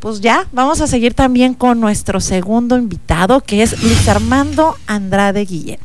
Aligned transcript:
Pues 0.00 0.20
ya, 0.20 0.46
vamos 0.52 0.80
a 0.80 0.86
seguir 0.86 1.14
también 1.14 1.54
con 1.54 1.80
nuestro 1.80 2.20
segundo 2.20 2.76
invitado, 2.76 3.40
que 3.40 3.62
es 3.62 3.82
Luis 3.82 4.08
Armando 4.08 4.76
Andrade 4.86 5.44
Guillén. 5.44 5.78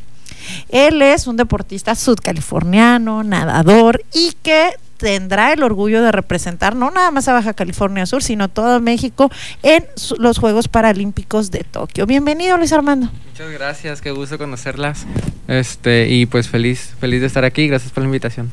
Él 0.68 1.02
es 1.02 1.26
un 1.26 1.36
deportista 1.36 1.94
sudcaliforniano, 1.94 3.22
nadador 3.22 4.02
y 4.12 4.32
que 4.42 4.70
tendrá 4.98 5.52
el 5.52 5.62
orgullo 5.62 6.02
de 6.02 6.12
representar 6.12 6.74
no 6.74 6.90
nada 6.90 7.10
más 7.10 7.28
a 7.28 7.32
Baja 7.32 7.54
California 7.54 8.04
Sur, 8.04 8.22
sino 8.22 8.48
todo 8.48 8.80
México 8.80 9.30
en 9.62 9.86
los 10.18 10.38
Juegos 10.38 10.68
Paralímpicos 10.68 11.50
de 11.50 11.64
Tokio. 11.64 12.04
Bienvenido, 12.06 12.56
Luis 12.56 12.72
Armando. 12.72 13.08
Muchas 13.30 13.50
gracias, 13.50 14.00
qué 14.00 14.10
gusto 14.10 14.36
conocerlas. 14.38 15.06
Este, 15.46 16.08
y 16.08 16.26
pues 16.26 16.48
feliz, 16.48 16.94
feliz 17.00 17.20
de 17.20 17.28
estar 17.28 17.44
aquí, 17.44 17.68
gracias 17.68 17.92
por 17.92 18.02
la 18.02 18.06
invitación. 18.06 18.52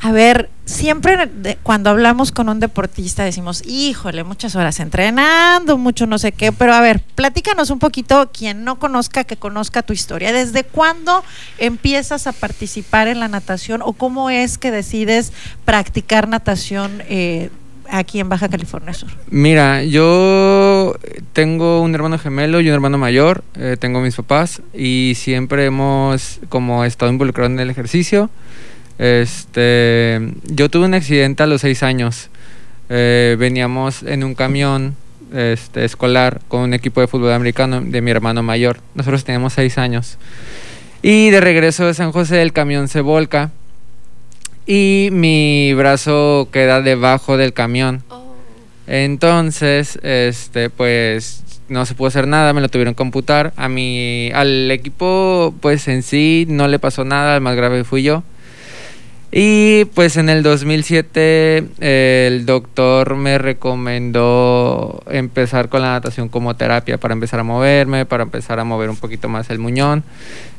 A 0.00 0.12
ver, 0.12 0.48
siempre 0.64 1.28
cuando 1.64 1.90
hablamos 1.90 2.30
con 2.30 2.48
un 2.48 2.60
deportista 2.60 3.24
decimos, 3.24 3.64
híjole, 3.66 4.22
muchas 4.22 4.54
horas 4.54 4.78
entrenando, 4.78 5.76
mucho 5.76 6.06
no 6.06 6.18
sé 6.18 6.30
qué, 6.30 6.52
pero 6.52 6.72
a 6.72 6.80
ver, 6.80 7.00
platícanos 7.16 7.70
un 7.70 7.80
poquito, 7.80 8.30
quien 8.32 8.62
no 8.62 8.78
conozca, 8.78 9.24
que 9.24 9.36
conozca 9.36 9.82
tu 9.82 9.92
historia. 9.92 10.32
¿Desde 10.32 10.62
cuándo 10.62 11.24
empiezas 11.58 12.28
a 12.28 12.32
participar 12.32 13.08
en 13.08 13.18
la 13.18 13.26
natación 13.26 13.82
o 13.82 13.92
cómo 13.92 14.30
es 14.30 14.56
que 14.56 14.70
decides 14.70 15.32
practicar 15.64 16.28
natación? 16.28 17.02
Eh, 17.08 17.50
aquí 17.90 18.20
en 18.20 18.28
Baja 18.28 18.48
California 18.48 18.92
Sur? 18.92 19.08
Mira, 19.30 19.82
yo 19.82 20.94
tengo 21.32 21.80
un 21.80 21.94
hermano 21.94 22.18
gemelo 22.18 22.60
y 22.60 22.68
un 22.68 22.74
hermano 22.74 22.98
mayor, 22.98 23.42
eh, 23.54 23.76
tengo 23.78 24.00
mis 24.00 24.14
papás 24.14 24.62
y 24.74 25.14
siempre 25.16 25.64
hemos 25.64 26.40
como 26.48 26.84
estado 26.84 27.10
involucrados 27.10 27.52
en 27.52 27.60
el 27.60 27.70
ejercicio. 27.70 28.30
Este, 28.98 30.20
yo 30.44 30.68
tuve 30.68 30.86
un 30.86 30.94
accidente 30.94 31.42
a 31.42 31.46
los 31.46 31.60
seis 31.60 31.82
años. 31.82 32.30
Eh, 32.88 33.36
veníamos 33.38 34.02
en 34.02 34.24
un 34.24 34.34
camión 34.34 34.96
este, 35.32 35.84
escolar 35.84 36.40
con 36.48 36.62
un 36.62 36.74
equipo 36.74 37.00
de 37.00 37.06
fútbol 37.06 37.32
americano 37.32 37.80
de 37.80 38.00
mi 38.00 38.10
hermano 38.10 38.42
mayor. 38.42 38.80
Nosotros 38.94 39.24
teníamos 39.24 39.52
seis 39.52 39.78
años. 39.78 40.18
Y 41.02 41.30
de 41.30 41.40
regreso 41.40 41.86
de 41.86 41.94
San 41.94 42.12
José 42.12 42.42
el 42.42 42.52
camión 42.52 42.88
se 42.88 43.00
volca 43.00 43.50
y 44.66 45.08
mi 45.12 45.72
brazo 45.74 46.48
queda 46.52 46.82
debajo 46.82 47.36
del 47.36 47.52
camión. 47.52 48.02
Oh. 48.10 48.34
Entonces, 48.86 49.98
este, 50.02 50.70
pues 50.70 51.44
no 51.68 51.84
se 51.86 51.94
pudo 51.94 52.08
hacer 52.08 52.26
nada, 52.26 52.52
me 52.52 52.60
lo 52.60 52.68
tuvieron 52.68 52.94
que 52.94 52.98
computar. 52.98 53.52
A 53.56 53.68
mi, 53.68 54.30
al 54.34 54.70
equipo, 54.70 55.54
pues 55.60 55.86
en 55.88 56.02
sí 56.02 56.46
no 56.48 56.68
le 56.68 56.78
pasó 56.78 57.04
nada, 57.04 57.36
el 57.36 57.40
más 57.40 57.56
grave 57.56 57.84
fui 57.84 58.02
yo. 58.02 58.22
Y 59.30 59.84
pues 59.94 60.16
en 60.16 60.30
el 60.30 60.42
2007 60.42 61.64
el 61.80 62.46
doctor 62.46 63.14
me 63.16 63.36
recomendó 63.36 65.02
empezar 65.06 65.68
con 65.68 65.82
la 65.82 65.92
natación 65.92 66.30
como 66.30 66.56
terapia 66.56 66.96
para 66.96 67.12
empezar 67.12 67.40
a 67.40 67.42
moverme, 67.42 68.06
para 68.06 68.22
empezar 68.22 68.58
a 68.58 68.64
mover 68.64 68.88
un 68.88 68.96
poquito 68.96 69.28
más 69.28 69.50
el 69.50 69.58
muñón. 69.58 70.02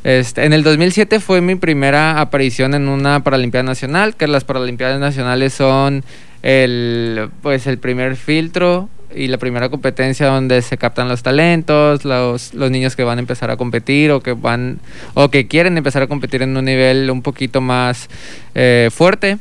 Este, 0.04 0.46
en 0.46 0.54
el 0.54 0.62
2007 0.62 1.20
fue 1.20 1.42
mi 1.42 1.56
primera 1.56 2.22
aparición 2.22 2.76
en 2.76 2.88
una 2.90 3.24
Paralimpiada 3.24 3.64
Nacional, 3.64 4.16
que 4.16 4.28
las 4.28 4.44
Paralimpiadas 4.44 5.00
Nacionales 5.00 5.54
son 5.54 6.04
el, 6.44 7.30
pues 7.42 7.66
el 7.66 7.80
primer 7.80 8.16
filtro 8.18 8.88
y 9.16 9.28
la 9.28 9.38
primera 9.38 9.70
competencia 9.70 10.28
donde 10.28 10.62
se 10.62 10.78
captan 10.78 11.10
los 11.10 11.24
talentos, 11.24 12.06
los, 12.06 12.54
los 12.54 12.72
niños 12.72 12.96
que 12.96 13.04
van 13.04 13.18
a 13.18 13.22
empezar 13.22 13.50
a 13.52 13.58
competir 13.58 14.12
o 14.12 14.22
que 14.22 14.34
van 14.34 14.80
o 15.14 15.30
que 15.30 15.48
quieren 15.48 15.78
empezar 15.78 16.02
a 16.02 16.08
competir 16.08 16.42
en 16.42 16.56
un 16.56 16.66
nivel 16.66 17.10
un 17.10 17.22
poquito 17.22 17.62
más 17.62 18.10
eh, 18.56 18.90
fuerte. 18.92 19.38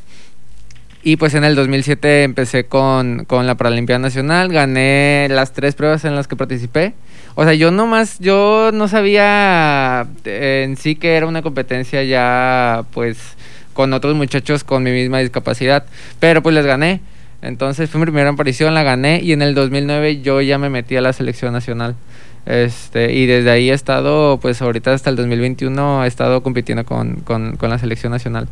Y 1.03 1.17
pues 1.17 1.35
en 1.35 1.45
el 1.45 1.55
2007 1.55 2.25
empecé 2.25 2.65
con, 2.65 3.25
con 3.25 3.47
la 3.47 3.55
Paralimpiada 3.55 4.01
Nacional, 4.01 4.53
gané 4.53 5.29
las 5.31 5.53
tres 5.53 5.75
pruebas 5.75 6.05
en 6.05 6.17
las 6.17 6.27
que 6.27 6.37
participé. 6.37 6.93
O 7.35 7.45
sea, 7.45 7.55
yo 7.55 7.71
nomás, 7.71 8.19
yo 8.19 8.71
no 8.75 8.89
sabía 8.89 10.09
en 10.25 10.77
sí 10.77 10.97
que 10.97 11.15
era 11.15 11.27
una 11.27 11.43
competencia 11.43 12.03
ya 12.03 12.85
pues 12.93 13.17
con 13.75 13.93
otros 13.93 14.17
muchachos 14.17 14.65
con 14.65 14.83
mi 14.83 14.91
misma 14.91 15.21
discapacidad, 15.21 15.85
pero 16.19 16.43
pues 16.43 16.53
les 16.53 16.67
gané. 16.67 17.01
Entonces 17.41 17.89
fue 17.89 18.01
mi 18.01 18.07
primera 18.07 18.31
aparición, 18.31 18.75
la 18.75 18.83
gané 18.83 19.21
y 19.23 19.33
en 19.33 19.43
el 19.43 19.55
2009 19.55 20.21
yo 20.23 20.41
ya 20.41 20.59
me 20.59 20.71
metí 20.71 20.97
a 20.97 21.01
la 21.01 21.13
selección 21.13 21.53
nacional. 21.53 21.95
Este, 22.47 23.13
y 23.13 23.27
desde 23.27 23.51
ahí 23.51 23.71
he 23.71 23.75
estado, 23.75 24.39
pues 24.41 24.63
ahorita 24.63 24.93
hasta 24.93 25.11
el 25.11 25.17
2021 25.17 26.05
he 26.05 26.09
estado 26.09 26.43
compitiendo 26.43 26.85
con, 26.85 27.17
con, 27.17 27.57
con 27.57 27.71
la 27.71 27.79
selección 27.79 28.13
nacional. 28.13 28.49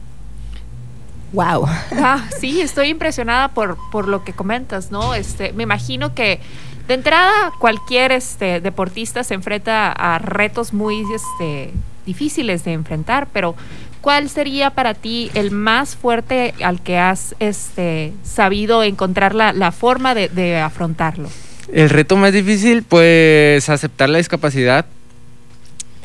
Wow. 1.32 1.66
Ah, 1.92 2.24
sí, 2.38 2.60
estoy 2.60 2.88
impresionada 2.88 3.48
por, 3.48 3.76
por 3.90 4.06
lo 4.06 4.22
que 4.22 4.32
comentas, 4.32 4.90
¿no? 4.90 5.14
Este, 5.14 5.52
me 5.52 5.64
imagino 5.64 6.14
que 6.14 6.40
de 6.88 6.94
entrada 6.94 7.52
cualquier 7.58 8.12
este, 8.12 8.60
deportista 8.60 9.24
se 9.24 9.34
enfrenta 9.34 9.90
a 9.90 10.18
retos 10.18 10.72
muy 10.72 11.04
este, 11.12 11.72
difíciles 12.06 12.64
de 12.64 12.72
enfrentar, 12.72 13.28
pero 13.32 13.56
¿cuál 14.06 14.30
sería 14.30 14.70
para 14.70 14.94
ti 14.94 15.32
el 15.34 15.50
más 15.50 15.96
fuerte 15.96 16.54
al 16.62 16.80
que 16.80 16.96
has 16.96 17.34
este, 17.40 18.12
sabido 18.22 18.84
encontrar 18.84 19.34
la, 19.34 19.72
forma 19.72 20.14
de, 20.14 20.60
afrontarlo? 20.60 21.28
El 21.72 21.90
reto 21.90 22.16
más 22.16 22.32
difícil, 22.32 22.84
pues 22.84 23.68
aceptar 23.68 24.08
la 24.08 24.18
discapacidad. 24.18 24.86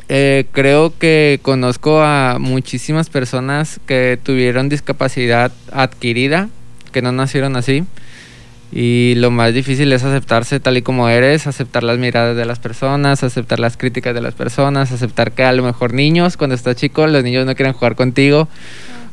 Eh, 0.08 0.46
creo 0.50 0.92
que 0.98 1.38
conozco 1.42 2.02
a 2.02 2.38
muchísimas 2.40 3.08
personas 3.08 3.78
que 3.86 4.18
tuvieron 4.20 4.68
discapacidad 4.68 5.52
adquirida, 5.70 6.48
que 6.90 7.02
no 7.02 7.12
nacieron 7.12 7.54
así. 7.54 7.84
Y 8.72 9.14
lo 9.16 9.30
más 9.30 9.52
difícil 9.52 9.92
es 9.92 10.02
aceptarse 10.02 10.58
tal 10.58 10.78
y 10.78 10.82
como 10.82 11.08
eres, 11.10 11.46
aceptar 11.46 11.82
las 11.82 11.98
miradas 11.98 12.36
de 12.36 12.46
las 12.46 12.58
personas, 12.58 13.22
aceptar 13.22 13.60
las 13.60 13.76
críticas 13.76 14.14
de 14.14 14.22
las 14.22 14.32
personas, 14.32 14.92
aceptar 14.92 15.32
que 15.32 15.44
a 15.44 15.52
lo 15.52 15.62
mejor 15.62 15.92
niños, 15.92 16.38
cuando 16.38 16.54
estás 16.54 16.76
chico, 16.76 17.06
los 17.06 17.22
niños 17.22 17.44
no 17.44 17.54
quieren 17.54 17.74
jugar 17.74 17.96
contigo 17.96 18.48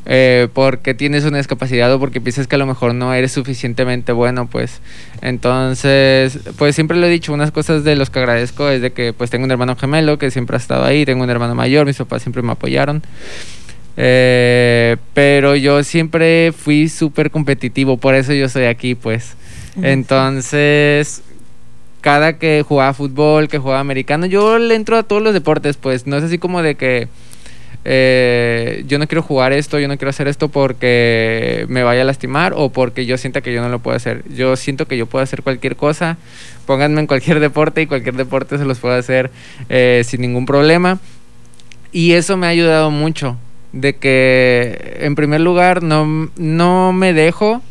eh, 0.05 0.47
porque 0.53 0.93
tienes 0.93 1.25
una 1.25 1.37
discapacidad 1.37 1.93
o 1.93 1.99
porque 1.99 2.21
piensas 2.21 2.47
que 2.47 2.55
a 2.55 2.57
lo 2.57 2.65
mejor 2.65 2.95
no 2.95 3.13
eres 3.13 3.31
suficientemente 3.31 4.11
bueno, 4.11 4.47
pues. 4.47 4.81
Entonces, 5.21 6.39
pues 6.57 6.73
siempre 6.73 6.97
lo 6.97 7.05
he 7.05 7.09
dicho, 7.09 7.33
unas 7.33 7.51
cosas 7.51 7.83
de 7.83 7.95
los 7.95 8.09
que 8.09 8.19
agradezco 8.19 8.69
es 8.69 8.81
de 8.81 8.91
que 8.91 9.13
pues 9.13 9.29
tengo 9.29 9.45
un 9.45 9.51
hermano 9.51 9.75
gemelo 9.75 10.17
que 10.17 10.31
siempre 10.31 10.55
ha 10.55 10.59
estado 10.59 10.85
ahí, 10.85 11.05
tengo 11.05 11.23
un 11.23 11.29
hermano 11.29 11.53
mayor, 11.53 11.85
mis 11.85 11.97
papás 11.97 12.23
siempre 12.23 12.41
me 12.41 12.53
apoyaron. 12.53 13.03
Eh, 13.97 14.95
pero 15.13 15.55
yo 15.55 15.83
siempre 15.83 16.53
fui 16.53 16.87
súper 16.87 17.29
competitivo, 17.29 17.97
por 17.97 18.15
eso 18.15 18.33
yo 18.33 18.45
estoy 18.45 18.65
aquí, 18.65 18.95
pues. 18.95 19.35
Entonces, 19.81 21.21
cada 22.01 22.37
que 22.37 22.63
jugaba 22.67 22.93
fútbol, 22.93 23.47
que 23.47 23.57
jugaba 23.57 23.79
americano, 23.79 24.25
yo 24.25 24.57
le 24.57 24.75
entro 24.75 24.97
a 24.97 25.03
todos 25.03 25.21
los 25.21 25.33
deportes, 25.33 25.77
pues 25.77 26.07
no 26.07 26.17
es 26.17 26.23
así 26.23 26.37
como 26.37 26.61
de 26.61 26.75
que 26.75 27.07
eh, 27.85 28.83
yo 28.87 28.99
no 28.99 29.07
quiero 29.07 29.21
jugar 29.21 29.53
esto, 29.53 29.79
yo 29.79 29.87
no 29.87 29.97
quiero 29.97 30.09
hacer 30.09 30.27
esto 30.27 30.49
porque 30.49 31.65
me 31.69 31.83
vaya 31.83 32.01
a 32.01 32.05
lastimar 32.05 32.53
o 32.55 32.69
porque 32.69 33.05
yo 33.05 33.17
sienta 33.17 33.41
que 33.41 33.53
yo 33.53 33.61
no 33.61 33.69
lo 33.69 33.79
puedo 33.79 33.95
hacer. 33.95 34.23
Yo 34.29 34.55
siento 34.55 34.85
que 34.85 34.97
yo 34.97 35.05
puedo 35.05 35.23
hacer 35.23 35.43
cualquier 35.43 35.75
cosa, 35.75 36.17
pónganme 36.65 37.01
en 37.01 37.07
cualquier 37.07 37.39
deporte 37.39 37.81
y 37.81 37.87
cualquier 37.87 38.15
deporte 38.15 38.57
se 38.57 38.65
los 38.65 38.79
puedo 38.79 38.95
hacer 38.95 39.31
eh, 39.69 40.03
sin 40.05 40.21
ningún 40.21 40.45
problema. 40.45 40.99
Y 41.91 42.13
eso 42.13 42.37
me 42.37 42.47
ha 42.47 42.49
ayudado 42.49 42.91
mucho, 42.91 43.37
de 43.71 43.95
que 43.95 44.97
en 45.01 45.15
primer 45.15 45.41
lugar 45.41 45.81
no, 45.81 46.29
no 46.37 46.93
me 46.93 47.13
dejo 47.13 47.63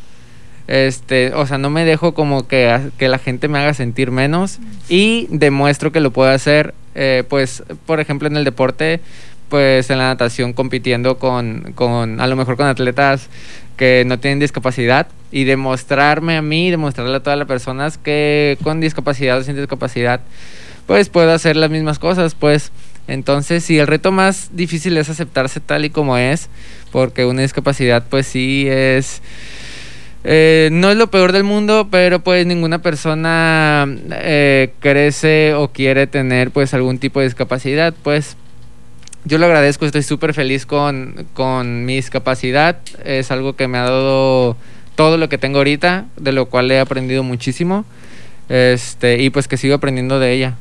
este, 0.69 1.33
o 1.35 1.47
sea, 1.47 1.57
no 1.57 1.71
me 1.71 1.85
dejo 1.87 2.13
como 2.13 2.47
que, 2.47 2.79
que 2.99 3.09
la 3.09 3.19
gente 3.19 3.49
me 3.49 3.59
haga 3.59 3.73
sentir 3.73 4.11
menos 4.11 4.59
y 4.89 5.27
demuestro 5.31 5.93
que 5.93 6.01
lo 6.01 6.13
puedo 6.13 6.31
hacer, 6.31 6.75
eh, 6.95 7.25
pues, 7.29 7.65
por 7.87 8.01
ejemplo, 8.01 8.29
en 8.29 8.37
el 8.37 8.45
deporte, 8.45 9.01
pues 9.49 9.89
en 9.89 9.97
la 9.97 10.09
natación 10.09 10.53
compitiendo 10.53 11.19
con, 11.19 11.73
con, 11.75 12.21
a 12.21 12.27
lo 12.27 12.37
mejor 12.37 12.59
con 12.59 12.67
atletas 12.67 13.31
que 13.79 14.05
no 14.07 14.19
tienen 14.19 14.41
discapacidad 14.41 15.09
y 15.33 15.45
demostrarme 15.45 16.37
a 16.37 16.43
mí, 16.43 16.71
demostrarle 16.71 17.17
a 17.17 17.21
todas 17.21 17.39
las 17.39 17.49
personas 17.49 17.97
que 17.97 18.59
con 18.63 18.81
discapacidad 18.81 19.39
o 19.39 19.43
sin 19.43 19.57
discapacidad, 19.57 20.21
pues 20.87 21.09
puedo 21.09 21.33
hacer 21.33 21.57
las 21.57 21.71
mismas 21.71 21.99
cosas, 21.99 22.35
pues. 22.35 22.73
Entonces, 23.07 23.65
sí, 23.65 23.79
el 23.79 23.87
reto 23.87 24.13
más 24.13 24.51
difícil 24.53 24.99
es 24.99 25.09
aceptarse 25.09 25.61
tal 25.61 25.87
y 25.87 25.91
como 25.91 26.19
es, 26.19 26.51
porque 26.93 27.25
una 27.25 27.41
discapacidad, 27.41 28.05
pues 28.11 28.27
sí 28.27 28.67
es 28.69 29.23
eh, 30.25 30.69
no 30.73 30.91
es 30.91 30.97
lo 30.97 31.11
peor 31.11 31.33
del 31.33 31.45
mundo, 31.45 31.89
pero 31.91 32.21
pues 32.21 32.45
ninguna 32.47 32.81
persona 32.81 33.87
eh, 34.11 34.73
crece 34.81 35.55
o 35.55 35.69
quiere 35.69 36.07
tener 36.07 36.51
pues 36.51 36.75
algún 36.75 36.99
tipo 36.99 37.21
de 37.21 37.27
discapacidad. 37.27 37.95
Pues 38.03 38.37
yo 39.25 39.39
lo 39.39 39.47
agradezco, 39.47 39.87
estoy 39.87 40.03
súper 40.03 40.35
feliz 40.35 40.67
con, 40.67 41.27
con 41.35 41.85
mi 41.85 41.97
discapacidad. 41.97 42.79
Es 43.05 43.31
algo 43.31 43.55
que 43.55 43.69
me 43.69 43.79
ha 43.79 43.83
dado 43.83 44.57
todo 44.97 45.17
lo 45.17 45.29
que 45.29 45.39
tengo 45.39 45.59
ahorita, 45.59 46.07
de 46.17 46.33
lo 46.33 46.47
cual 46.47 46.71
he 46.71 46.81
aprendido 46.81 47.23
muchísimo. 47.23 47.85
Este, 48.49 49.23
y 49.23 49.31
pues 49.31 49.47
que 49.47 49.57
sigo 49.57 49.75
aprendiendo 49.75 50.19
de 50.19 50.33
ella. 50.33 50.57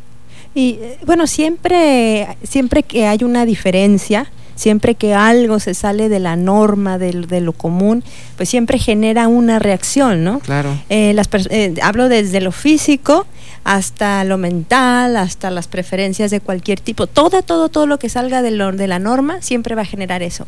Y 0.54 0.80
bueno, 1.06 1.28
siempre, 1.28 2.28
siempre 2.44 2.84
que 2.84 3.06
hay 3.06 3.24
una 3.24 3.46
diferencia, 3.46 4.30
siempre 4.58 4.96
que 4.96 5.14
algo 5.14 5.62
se 5.62 5.74
sale 5.74 6.10
de 6.10 6.20
la 6.20 6.36
norma, 6.36 6.98
de, 6.98 7.12
de 7.14 7.40
lo 7.40 7.54
común, 7.54 8.04
pues 8.36 8.50
siempre 8.50 8.78
genera 8.80 9.30
una 9.30 9.60
reacción, 9.60 10.26
¿no? 10.26 10.40
Claro. 10.40 10.78
Eh, 10.90 11.14
las 11.14 11.30
eh, 11.50 11.74
hablo 11.82 12.10
desde 12.10 12.42
lo 12.42 12.52
físico 12.52 13.26
hasta 13.64 14.24
lo 14.26 14.38
mental, 14.38 15.16
hasta 15.18 15.50
las 15.52 15.68
preferencias 15.68 16.32
de 16.32 16.40
cualquier 16.42 16.80
tipo. 16.80 17.08
Todo, 17.08 17.42
todo, 17.42 17.70
todo 17.70 17.86
lo 17.86 18.00
que 18.00 18.10
salga 18.10 18.42
de, 18.42 18.52
lo- 18.52 18.72
de 18.72 18.88
la 18.88 18.98
norma 19.00 19.42
siempre 19.42 19.76
va 19.76 19.84
a 19.84 19.86
generar 19.86 20.22
eso. 20.24 20.46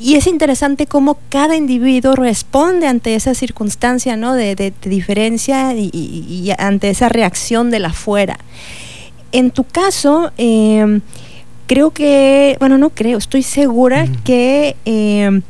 Y 0.00 0.14
es 0.14 0.26
interesante 0.26 0.86
cómo 0.86 1.18
cada 1.28 1.56
individuo 1.56 2.14
responde 2.14 2.86
ante 2.86 3.14
esa 3.14 3.34
circunstancia 3.34 4.16
¿no? 4.16 4.34
de, 4.34 4.54
de- 4.54 4.72
de 4.82 4.90
diferencia 4.90 5.74
y, 5.74 5.90
y- 5.92 6.24
y 6.48 6.52
ante 6.58 6.88
esa 6.90 7.08
reacción 7.08 7.70
de 7.70 7.78
la 7.80 7.92
fuera. 7.92 8.38
En 9.32 9.50
tu 9.50 9.64
caso, 9.64 10.32
eh, 10.38 11.00
creo 11.68 11.90
que, 11.92 12.56
bueno, 12.58 12.76
no 12.78 12.90
creo, 12.90 13.18
estoy 13.18 13.44
segura 13.44 14.08
que, 14.24 14.74
eh, 14.84 15.40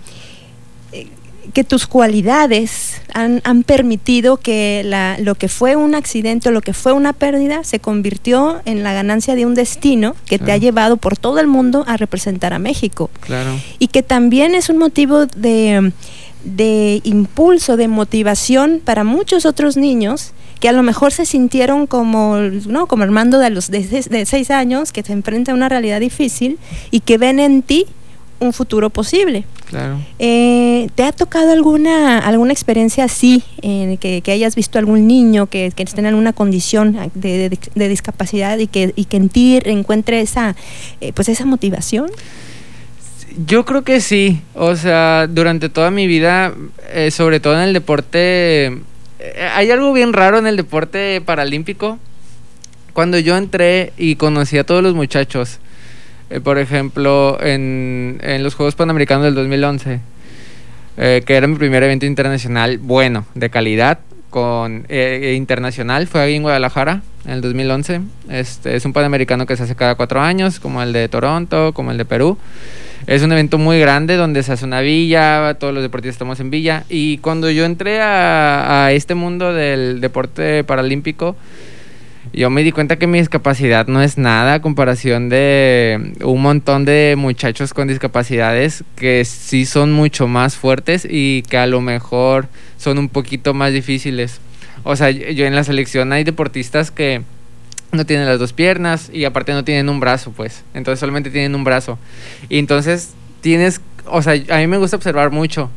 eh, 0.93 1.07
que 1.55 1.65
tus 1.65 1.87
cualidades 1.87 3.01
han, 3.15 3.41
han 3.45 3.63
permitido 3.63 4.37
que 4.37 4.83
la- 4.85 5.17
lo 5.19 5.35
que 5.35 5.49
fue 5.49 5.77
un 5.77 5.95
accidente 5.95 6.51
o 6.51 6.53
lo 6.53 6.61
que 6.61 6.75
fue 6.75 6.93
una 6.93 7.13
pérdida 7.15 7.65
se 7.65 7.79
convirtió 7.81 8.61
en 8.67 8.83
la 8.83 8.93
ganancia 8.93 9.35
de 9.35 9.47
un 9.47 9.55
destino 9.55 10.15
que 10.27 10.39
te 10.39 10.53
ha 10.53 10.57
llevado 10.59 10.99
por 10.99 11.17
todo 11.17 11.39
el 11.41 11.47
mundo 11.47 11.85
a 11.87 11.97
representar 11.97 12.53
a 12.53 12.59
México. 12.59 13.09
Claro. 13.21 13.51
y 13.79 13.87
que 13.89 14.03
también 14.03 14.55
es 14.55 14.69
un 14.69 14.77
motivo 14.79 15.25
de, 15.27 15.93
de 16.45 17.01
impulso, 17.05 17.77
de 17.77 17.89
motivación 17.89 18.81
para 18.85 19.05
muchos 19.05 19.47
otros 19.47 19.77
niños 19.77 20.33
que 20.61 20.69
a 20.69 20.73
lo 20.73 20.83
mejor 20.83 21.13
se 21.13 21.25
sintieron 21.27 21.87
como, 21.87 22.39
¿no? 22.39 22.87
como 22.87 23.03
Armando 23.05 23.39
de 23.39 23.51
los 23.51 23.71
de, 23.71 23.81
de 23.81 24.27
seis 24.27 24.51
años, 24.51 24.93
que 24.93 25.03
se 25.03 25.13
enfrenta 25.13 25.53
a 25.53 25.55
una 25.55 25.69
realidad 25.69 26.01
difícil 26.01 26.59
y 26.91 27.01
que 27.01 27.19
ven 27.19 27.39
en 27.41 27.63
ti 27.63 27.87
un 28.41 28.53
futuro 28.53 28.89
posible. 28.91 29.45
Claro. 29.67 29.99
Eh, 30.21 30.89
¿Te 30.95 31.03
ha 31.03 31.11
tocado 31.13 31.53
alguna, 31.53 32.21
alguna 32.21 32.53
experiencia 32.53 33.05
así, 33.05 33.43
en 33.63 33.99
que, 33.99 34.23
que 34.23 34.31
hayas 34.31 34.55
visto 34.55 34.79
algún 34.79 35.07
niño 35.09 35.47
que, 35.49 35.73
que 35.75 35.83
esté 35.83 36.01
en 36.01 36.07
alguna 36.07 36.33
condición 36.33 36.97
de, 37.15 37.49
de- 37.51 37.59
de 37.75 37.89
discapacidad 37.89 38.57
y 38.59 38.67
que, 38.69 38.93
y 38.95 39.07
que 39.07 39.17
en 39.17 39.29
ti 39.29 39.59
encuentre 39.65 40.21
esa, 40.21 40.55
eh, 41.01 41.13
pues 41.13 41.29
esa 41.29 41.45
motivación? 41.47 42.11
Yo 43.47 43.65
creo 43.65 43.83
que 43.83 44.01
sí. 44.01 44.41
O 44.55 44.75
sea, 44.77 45.27
durante 45.29 45.69
toda 45.69 45.91
mi 45.91 46.07
vida, 46.07 46.55
eh, 46.93 47.11
sobre 47.11 47.41
todo 47.41 47.55
en 47.55 47.61
el 47.69 47.73
deporte, 47.73 48.67
eh, 48.67 48.79
hay 49.55 49.71
algo 49.71 49.93
bien 49.93 50.13
raro 50.13 50.39
en 50.39 50.47
el 50.47 50.57
deporte 50.57 51.21
paralímpico. 51.25 51.99
Cuando 52.93 53.19
yo 53.19 53.37
entré 53.37 53.93
y 53.97 54.17
conocí 54.17 54.59
a 54.59 54.65
todos 54.65 54.83
los 54.83 54.95
muchachos, 54.95 55.59
eh, 56.31 56.41
por 56.41 56.59
ejemplo, 56.59 57.39
en, 57.41 58.19
en 58.23 58.43
los 58.43 58.55
Juegos 58.55 58.75
Panamericanos 58.75 59.25
del 59.25 59.35
2011, 59.35 60.01
eh, 60.97 61.23
que 61.25 61.37
era 61.37 61.47
mi 61.47 61.57
primer 61.57 61.83
evento 61.83 62.07
internacional 62.07 62.79
bueno, 62.79 63.25
de 63.35 63.51
calidad, 63.51 64.01
con 64.31 64.85
eh, 64.89 65.35
internacional, 65.37 66.07
fue 66.07 66.21
ahí 66.21 66.35
en 66.35 66.43
Guadalajara 66.43 67.03
en 67.25 67.33
el 67.33 67.41
2011. 67.41 68.01
Este, 68.29 68.77
es 68.77 68.85
un 68.85 68.93
panamericano 68.93 69.47
que 69.47 69.57
se 69.57 69.63
hace 69.63 69.75
cada 69.75 69.95
cuatro 69.95 70.21
años, 70.21 70.61
como 70.61 70.83
el 70.83 70.93
de 70.93 71.09
Toronto, 71.09 71.73
como 71.73 71.93
el 71.93 71.99
de 71.99 72.05
Perú. 72.05 72.37
Es 73.09 73.23
un 73.23 73.33
evento 73.33 73.57
muy 73.57 73.81
grande 73.81 74.17
donde 74.17 74.43
se 74.43 74.53
hace 74.53 74.67
una 74.67 74.83
villa, 74.83 75.57
todos 75.59 75.73
los 75.73 75.83
deportistas 75.83 76.17
estamos 76.17 76.41
en 76.41 76.51
villa. 76.51 76.85
Y 76.91 77.17
cuando 77.17 77.51
yo 77.51 77.65
entré 77.65 78.03
a, 78.03 78.91
este 78.93 79.15
mundo 79.15 79.55
del 79.55 80.03
deporte 80.03 80.63
paralímpico, 80.63 81.35
yo 82.35 82.51
me 82.51 82.63
di 82.63 82.71
cuenta 82.71 82.97
que 82.97 83.07
mi 83.07 83.19
discapacidad 83.19 83.87
no 83.87 84.03
es 84.03 84.19
nada 84.19 84.53
a 84.53 84.61
comparación 84.61 85.31
de 85.31 86.13
un 86.23 86.43
montón 86.43 86.85
de 86.85 87.15
muchachos 87.17 87.73
con 87.73 87.89
discapacidades 87.89 88.85
que 88.95 89.25
sí 89.25 89.65
son 89.65 89.91
mucho 89.91 90.29
más 90.29 90.57
fuertes 90.57 91.09
y 91.11 91.45
que 91.49 91.57
a 91.57 91.67
lo 91.67 91.81
mejor 91.81 92.49
son 92.77 92.99
un 92.99 93.09
poquito 93.09 93.55
más 93.55 93.73
difíciles. 93.73 94.39
O 94.85 94.97
sea, 94.97 95.09
yo 95.09 95.47
en 95.47 95.55
la 95.55 95.65
selección 95.65 96.13
hay 96.13 96.25
deportistas 96.25 96.91
que 96.91 97.23
no 97.93 98.05
tienen 98.07 98.27
las 98.27 98.39
dos 98.39 98.53
piernas 98.53 99.11
y 99.13 99.25
aparte 99.25 99.53
no 99.53 99.65
tienen 99.65 99.89
un 99.89 100.01
brazo, 100.01 100.33
pues. 100.33 100.65
Entonces 100.75 101.01
solamente 101.01 101.31
tienen 101.31 101.55
un 101.55 101.65
brazo. 101.65 101.99
Y 102.49 102.59
entonces 102.59 103.15
tienes, 103.41 103.81
o 104.07 104.23
sea, 104.23 104.35
a 104.51 104.59
mí 104.59 104.67
me 104.67 104.79
gusta 104.79 104.97
observar 104.97 105.31
mucho. 105.31 105.71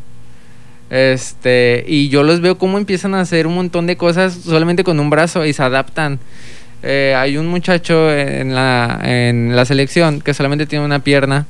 Este, 0.90 1.86
y 1.88 2.10
yo 2.10 2.24
los 2.24 2.42
veo 2.42 2.58
cómo 2.58 2.78
empiezan 2.78 3.16
a 3.16 3.22
hacer 3.22 3.48
un 3.48 3.56
montón 3.56 3.88
de 3.88 3.96
cosas 3.96 4.34
solamente 4.34 4.84
con 4.84 5.00
un 5.00 5.10
brazo 5.10 5.46
y 5.46 5.54
se 5.54 5.64
adaptan. 5.64 6.20
Eh, 6.84 7.16
hay 7.16 7.38
un 7.38 7.48
muchacho 7.48 8.12
en 8.12 8.56
la, 8.56 9.00
en 9.04 9.56
la 9.56 9.66
selección 9.66 10.20
que 10.20 10.34
solamente 10.34 10.66
tiene 10.66 10.84
una 10.84 11.00
pierna 11.00 11.46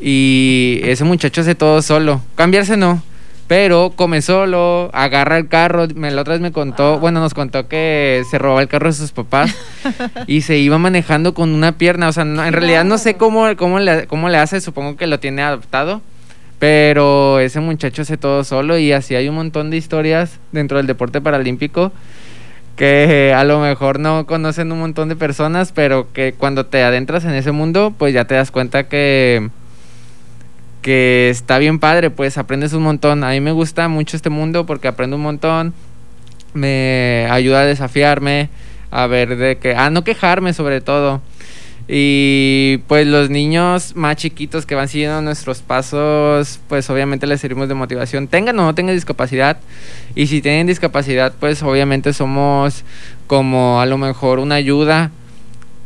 y 0.00 0.80
ese 0.84 1.04
muchacho 1.04 1.40
hace 1.40 1.54
todo 1.54 1.82
solo. 1.82 2.22
Cambiarse 2.36 2.76
no, 2.76 3.02
pero 3.50 3.90
come 3.96 4.22
solo, 4.22 4.90
agarra 4.92 5.36
el 5.36 5.48
carro. 5.48 5.88
Me, 5.96 6.12
la 6.12 6.20
otra 6.20 6.34
vez 6.34 6.40
me 6.40 6.52
contó, 6.52 7.00
bueno, 7.00 7.18
nos 7.18 7.34
contó 7.34 7.66
que 7.66 8.22
se 8.30 8.38
robó 8.38 8.60
el 8.60 8.68
carro 8.68 8.86
de 8.86 8.92
sus 8.92 9.10
papás 9.10 9.52
y 10.28 10.42
se 10.42 10.58
iba 10.58 10.78
manejando 10.78 11.34
con 11.34 11.52
una 11.52 11.72
pierna. 11.72 12.06
O 12.06 12.12
sea, 12.12 12.24
no- 12.24 12.44
en 12.44 12.52
realidad 12.52 12.84
no 12.84 12.96
sé 12.96 13.14
cómo, 13.16 13.48
cómo, 13.56 13.80
le, 13.80 14.06
cómo 14.06 14.28
le 14.28 14.38
hace, 14.38 14.60
supongo 14.60 14.96
que 14.96 15.08
lo 15.08 15.18
tiene 15.18 15.42
adaptado. 15.42 16.00
Pero 16.60 17.40
ese 17.40 17.58
muchacho 17.58 18.02
hace 18.02 18.16
todo 18.16 18.44
solo 18.44 18.78
y 18.78 18.92
así 18.92 19.16
hay 19.16 19.28
un 19.28 19.34
montón 19.34 19.70
de 19.70 19.78
historias 19.78 20.38
dentro 20.52 20.76
del 20.76 20.86
deporte 20.86 21.20
paralímpico 21.20 21.90
que 22.76 23.34
a 23.36 23.42
lo 23.42 23.58
mejor 23.58 23.98
no 23.98 24.26
conocen 24.26 24.70
un 24.70 24.78
montón 24.78 25.08
de 25.08 25.16
personas, 25.16 25.72
pero 25.72 26.12
que 26.12 26.34
cuando 26.38 26.66
te 26.66 26.84
adentras 26.84 27.24
en 27.24 27.32
ese 27.34 27.50
mundo, 27.50 27.92
pues 27.98 28.14
ya 28.14 28.26
te 28.26 28.36
das 28.36 28.52
cuenta 28.52 28.86
que 28.88 29.50
que 30.82 31.30
está 31.30 31.58
bien 31.58 31.78
padre, 31.78 32.10
pues 32.10 32.38
aprendes 32.38 32.72
un 32.72 32.82
montón. 32.82 33.24
A 33.24 33.30
mí 33.30 33.40
me 33.40 33.52
gusta 33.52 33.88
mucho 33.88 34.16
este 34.16 34.30
mundo 34.30 34.66
porque 34.66 34.88
aprendo 34.88 35.16
un 35.16 35.22
montón, 35.22 35.74
me 36.54 37.26
ayuda 37.30 37.62
a 37.62 37.66
desafiarme, 37.66 38.48
a 38.90 39.06
ver 39.06 39.36
de 39.36 39.58
que, 39.58 39.74
a 39.74 39.90
no 39.90 40.04
quejarme 40.04 40.52
sobre 40.52 40.80
todo. 40.80 41.20
Y 41.92 42.78
pues 42.86 43.04
los 43.06 43.30
niños 43.30 43.96
más 43.96 44.14
chiquitos 44.14 44.64
que 44.64 44.76
van 44.76 44.86
siguiendo 44.86 45.20
nuestros 45.22 45.60
pasos, 45.60 46.60
pues 46.68 46.88
obviamente 46.88 47.26
les 47.26 47.40
servimos 47.40 47.68
de 47.68 47.74
motivación, 47.74 48.28
tengan 48.28 48.58
o 48.60 48.64
no 48.64 48.74
tengan 48.76 48.94
discapacidad. 48.94 49.58
Y 50.14 50.28
si 50.28 50.40
tienen 50.40 50.68
discapacidad, 50.68 51.34
pues 51.40 51.62
obviamente 51.64 52.12
somos 52.12 52.84
como 53.26 53.80
a 53.80 53.86
lo 53.86 53.98
mejor 53.98 54.38
una 54.38 54.54
ayuda 54.54 55.10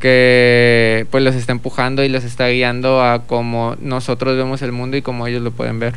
que 0.00 1.06
pues 1.10 1.24
los 1.24 1.34
está 1.34 1.52
empujando 1.52 2.04
y 2.04 2.08
los 2.08 2.24
está 2.24 2.48
guiando 2.48 3.02
a 3.02 3.22
como 3.26 3.76
nosotros 3.80 4.36
vemos 4.36 4.62
el 4.62 4.72
mundo 4.72 4.96
y 4.96 5.02
como 5.02 5.26
ellos 5.26 5.42
lo 5.42 5.50
pueden 5.50 5.78
ver. 5.78 5.94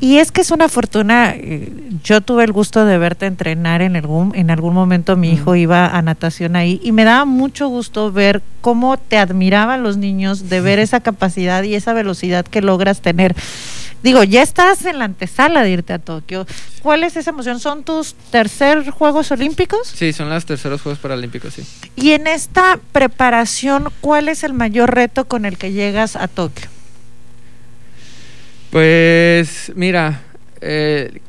Y 0.00 0.18
es 0.18 0.32
que 0.32 0.40
es 0.40 0.50
una 0.50 0.68
fortuna. 0.68 1.34
eh, 1.34 1.70
Yo 2.04 2.20
tuve 2.20 2.44
el 2.44 2.52
gusto 2.52 2.84
de 2.84 2.98
verte 2.98 3.26
entrenar 3.26 3.82
en 3.82 3.96
algún, 3.96 4.34
en 4.34 4.50
algún 4.50 4.72
momento. 4.72 5.16
Mi 5.16 5.32
hijo 5.32 5.56
iba 5.56 5.86
a 5.88 6.02
natación 6.02 6.56
ahí 6.56 6.80
y 6.82 6.92
me 6.92 7.04
daba 7.04 7.24
mucho 7.24 7.68
gusto 7.68 8.12
ver 8.12 8.40
cómo 8.60 8.96
te 8.96 9.18
admiraban 9.18 9.82
los 9.82 9.96
niños 9.96 10.48
de 10.48 10.60
ver 10.60 10.78
esa 10.78 11.00
capacidad 11.00 11.62
y 11.64 11.74
esa 11.74 11.92
velocidad 11.92 12.46
que 12.46 12.62
logras 12.62 13.00
tener. 13.02 13.34
Digo, 14.02 14.22
ya 14.22 14.42
estás 14.42 14.84
en 14.84 14.98
la 14.98 15.06
antesala 15.06 15.62
de 15.62 15.70
irte 15.70 15.92
a 15.92 15.98
Tokio. 15.98 16.46
¿Cuál 16.82 17.02
es 17.02 17.16
esa 17.16 17.30
emoción? 17.30 17.58
¿Son 17.58 17.82
tus 17.82 18.14
tercer 18.30 18.90
Juegos 18.90 19.32
Olímpicos? 19.32 19.88
Sí, 19.88 20.12
son 20.12 20.28
los 20.28 20.46
terceros 20.46 20.82
Juegos 20.82 21.00
Paralímpicos, 21.00 21.54
sí. 21.54 21.66
Y 21.96 22.12
en 22.12 22.26
esta 22.26 22.78
preparación, 22.92 23.88
¿cuál 24.00 24.28
es 24.28 24.44
el 24.44 24.52
mayor 24.52 24.94
reto 24.94 25.24
con 25.24 25.44
el 25.44 25.58
que 25.58 25.72
llegas 25.72 26.14
a 26.14 26.28
Tokio? 26.28 26.68
Pues 28.70 29.72
mira, 29.74 30.22
eh, 30.60 31.20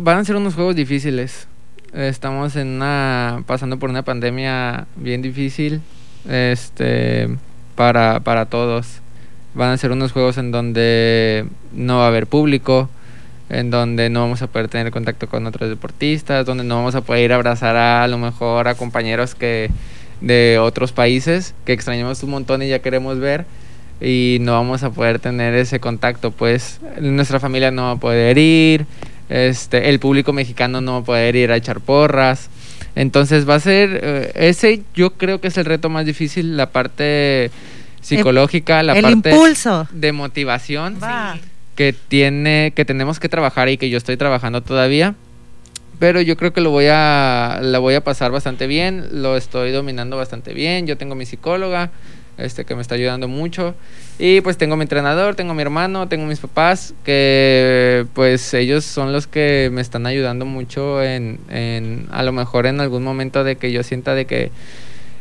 van 0.00 0.18
a 0.18 0.24
ser 0.24 0.36
unos 0.36 0.54
juegos 0.54 0.76
difíciles. 0.76 1.48
Estamos 1.92 2.54
en 2.54 2.68
una 2.68 3.42
pasando 3.46 3.78
por 3.78 3.90
una 3.90 4.04
pandemia 4.04 4.86
bien 4.94 5.22
difícil, 5.22 5.80
este, 6.28 7.28
para 7.74 8.20
para 8.20 8.46
todos. 8.46 9.00
Van 9.54 9.70
a 9.70 9.76
ser 9.76 9.92
unos 9.92 10.12
juegos 10.12 10.38
en 10.38 10.52
donde 10.52 11.46
no 11.72 11.98
va 11.98 12.04
a 12.04 12.08
haber 12.08 12.26
público, 12.26 12.88
en 13.48 13.70
donde 13.70 14.10
no 14.10 14.20
vamos 14.20 14.42
a 14.42 14.46
poder 14.46 14.68
tener 14.68 14.92
contacto 14.92 15.28
con 15.28 15.46
otros 15.46 15.68
deportistas, 15.68 16.46
donde 16.46 16.64
no 16.64 16.76
vamos 16.76 16.94
a 16.94 17.00
poder 17.00 17.24
ir 17.24 17.32
a 17.32 17.36
abrazar 17.36 17.76
a, 17.76 18.04
a 18.04 18.08
lo 18.08 18.18
mejor 18.18 18.68
a 18.68 18.74
compañeros 18.74 19.34
que 19.34 19.70
de 20.20 20.58
otros 20.60 20.92
países 20.92 21.54
que 21.64 21.72
extrañamos 21.72 22.22
un 22.22 22.30
montón 22.30 22.62
y 22.62 22.68
ya 22.68 22.80
queremos 22.80 23.18
ver 23.18 23.46
y 24.00 24.38
no 24.40 24.52
vamos 24.52 24.82
a 24.82 24.90
poder 24.90 25.18
tener 25.18 25.54
ese 25.54 25.78
contacto, 25.78 26.30
pues 26.30 26.80
nuestra 27.00 27.38
familia 27.38 27.70
no 27.70 27.84
va 27.84 27.90
a 27.92 27.96
poder 27.96 28.38
ir, 28.38 28.86
este, 29.28 29.90
el 29.90 29.98
público 29.98 30.32
mexicano 30.32 30.80
no 30.80 30.92
va 30.92 30.98
a 30.98 31.04
poder 31.04 31.36
ir 31.36 31.52
a 31.52 31.56
echar 31.56 31.80
porras. 31.80 32.48
Entonces 32.96 33.48
va 33.48 33.54
a 33.54 33.60
ser, 33.60 34.00
eh, 34.02 34.32
ese 34.34 34.82
yo 34.94 35.10
creo 35.10 35.40
que 35.40 35.48
es 35.48 35.56
el 35.58 35.64
reto 35.64 35.88
más 35.88 36.06
difícil, 36.06 36.56
la 36.56 36.70
parte 36.70 37.50
psicológica, 38.00 38.82
la 38.82 38.94
el 38.94 39.02
parte 39.02 39.30
impulso. 39.30 39.88
de 39.92 40.12
motivación 40.12 40.98
Va. 41.02 41.38
que 41.76 41.92
tiene, 41.92 42.72
que 42.74 42.84
tenemos 42.84 43.20
que 43.20 43.28
trabajar 43.28 43.68
y 43.68 43.76
que 43.76 43.90
yo 43.90 43.98
estoy 43.98 44.16
trabajando 44.16 44.62
todavía. 44.62 45.14
Pero 45.98 46.22
yo 46.22 46.36
creo 46.36 46.52
que 46.54 46.62
lo 46.62 46.70
voy 46.70 46.86
a, 46.90 47.58
la 47.62 47.78
voy 47.78 47.94
a 47.94 48.02
pasar 48.02 48.30
bastante 48.30 48.66
bien, 48.66 49.06
lo 49.12 49.36
estoy 49.36 49.70
dominando 49.70 50.16
bastante 50.16 50.54
bien. 50.54 50.86
Yo 50.86 50.96
tengo 50.96 51.14
mi 51.14 51.26
psicóloga, 51.26 51.90
este, 52.38 52.64
que 52.64 52.74
me 52.74 52.80
está 52.80 52.94
ayudando 52.94 53.28
mucho. 53.28 53.74
Y 54.18 54.40
pues 54.40 54.56
tengo 54.56 54.76
mi 54.76 54.82
entrenador, 54.82 55.34
tengo 55.34 55.52
mi 55.52 55.60
hermano, 55.60 56.08
tengo 56.08 56.24
mis 56.24 56.38
papás, 56.38 56.94
que 57.04 58.06
pues 58.14 58.54
ellos 58.54 58.84
son 58.84 59.12
los 59.12 59.26
que 59.26 59.68
me 59.72 59.82
están 59.82 60.06
ayudando 60.06 60.46
mucho 60.46 61.02
en, 61.02 61.38
en 61.50 62.06
a 62.10 62.22
lo 62.22 62.32
mejor 62.32 62.66
en 62.66 62.80
algún 62.80 63.02
momento 63.02 63.44
de 63.44 63.56
que 63.56 63.70
yo 63.70 63.82
sienta 63.82 64.14
de 64.14 64.24
que 64.24 64.50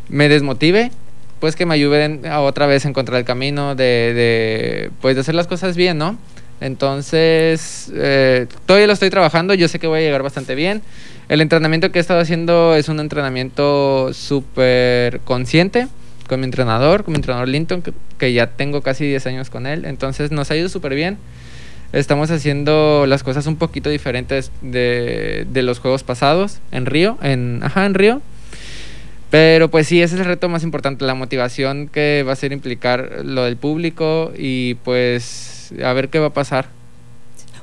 me 0.08 0.30
desmotive, 0.30 0.92
pues 1.40 1.56
que 1.56 1.66
me 1.66 1.74
ayuden 1.74 2.26
a 2.26 2.42
otra 2.42 2.68
vez 2.68 2.86
a 2.86 2.90
encontrar 2.90 3.20
el 3.20 3.26
camino 3.26 3.76
de, 3.76 3.84
de 4.14 4.92
pues 5.02 5.16
de 5.16 5.22
hacer 5.22 5.36
las 5.36 5.48
cosas 5.48 5.76
bien, 5.76 5.98
¿no? 5.98 6.18
Entonces, 6.62 7.92
eh, 7.96 8.48
todavía 8.66 8.88
lo 8.88 8.94
estoy 8.94 9.10
trabajando, 9.10 9.54
yo 9.54 9.68
sé 9.68 9.80
que 9.80 9.88
voy 9.88 10.00
a 10.00 10.02
llegar 10.02 10.24
bastante 10.24 10.56
bien. 10.56 10.82
El 11.30 11.42
entrenamiento 11.42 11.92
que 11.92 12.00
he 12.00 12.02
estado 12.02 12.20
haciendo 12.20 12.76
es 12.76 12.90
un 12.90 13.00
entrenamiento 13.00 14.14
súper 14.14 15.22
consciente 15.22 15.88
con 16.28 16.40
mi 16.42 16.46
entrenador, 16.46 17.04
con 17.04 17.14
mi 17.14 17.18
entrenador 17.18 17.48
Linton, 17.48 17.82
que, 18.18 18.34
ya 18.34 18.48
tengo 18.48 18.82
casi 18.82 19.06
10 19.06 19.26
años 19.28 19.50
con 19.50 19.66
él. 19.66 19.86
Entonces 19.86 20.32
nos 20.32 20.52
ha 20.52 20.58
ido 20.58 20.70
súper 20.70 20.96
bien. 20.96 21.18
Estamos 21.94 22.30
haciendo 22.30 23.06
las 23.08 23.24
cosas 23.24 23.48
un 23.48 23.56
poquito 23.56 23.90
diferentes 23.90 24.52
de, 24.62 25.48
de, 25.50 25.64
los 25.64 25.80
juegos 25.80 26.04
pasados 26.04 26.60
en 26.72 26.86
Río, 26.86 27.18
en, 27.24 27.62
ajá, 27.64 27.86
en 27.86 27.96
Río. 27.96 28.22
Pero 29.30 29.70
pues 29.70 29.88
sí, 29.88 30.02
ese 30.02 30.16
es 30.16 30.22
el 30.22 30.28
reto 30.28 30.50
más 30.50 30.64
importante, 30.64 31.06
la 31.06 31.14
motivación 31.14 31.88
que 31.88 32.24
va 32.28 32.34
a 32.34 32.36
ser 32.36 32.52
implicar 32.52 33.22
lo 33.24 33.44
del 33.44 33.58
público 33.58 34.32
y 34.36 34.76
pues 34.76 35.72
a 35.84 35.94
ver 35.94 36.10
qué 36.10 36.20
va 36.20 36.28
a 36.28 36.34
pasar. 36.34 36.70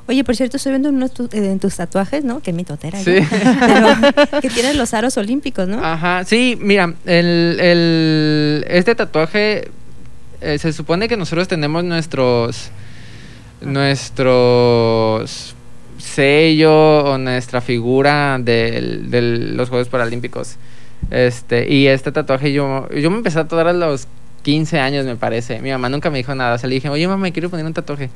Oye, 0.08 0.22
por 0.22 0.36
cierto, 0.36 0.56
estoy 0.56 0.70
viendo 0.70 0.90
uno 0.90 1.08
tu, 1.08 1.28
en 1.32 1.58
tus 1.58 1.74
tatuajes, 1.74 2.22
¿no? 2.22 2.40
Que 2.40 2.52
mi 2.52 2.62
totera. 2.62 3.00
Sí. 3.02 3.16
Pero, 3.60 4.40
que 4.40 4.50
tienes 4.50 4.76
los 4.76 4.94
aros 4.94 5.16
olímpicos, 5.16 5.66
¿no? 5.66 5.84
Ajá, 5.84 6.24
sí, 6.24 6.56
mira, 6.60 6.94
el, 7.04 7.58
el, 7.60 8.64
este 8.68 8.94
tatuaje 8.94 9.68
eh, 10.40 10.58
se 10.58 10.72
supone 10.72 11.08
que 11.08 11.16
nosotros 11.16 11.48
tenemos 11.48 11.82
nuestros 11.82 12.70
nuestros 13.60 15.54
sello 15.98 17.04
o 17.04 17.18
nuestra 17.18 17.60
figura 17.60 18.38
de, 18.40 19.00
de 19.08 19.22
los 19.22 19.68
Juegos 19.68 19.88
Paralímpicos. 19.88 20.56
Este, 21.10 21.72
y 21.72 21.86
este 21.86 22.12
tatuaje 22.12 22.52
yo, 22.52 22.88
yo 22.90 23.10
me 23.10 23.18
empecé 23.18 23.38
a 23.38 23.44
tatuar 23.44 23.68
a 23.68 23.72
los 23.72 24.08
15 24.42 24.78
años, 24.78 25.04
me 25.04 25.16
parece. 25.16 25.60
Mi 25.60 25.70
mamá 25.70 25.88
nunca 25.88 26.10
me 26.10 26.18
dijo 26.18 26.34
nada. 26.34 26.54
O 26.54 26.58
sea, 26.58 26.68
le 26.68 26.76
dije, 26.76 26.88
oye, 26.88 27.06
mamá, 27.08 27.22
me 27.22 27.32
quiero 27.32 27.50
poner 27.50 27.66
un 27.66 27.74
tatuaje. 27.74 28.10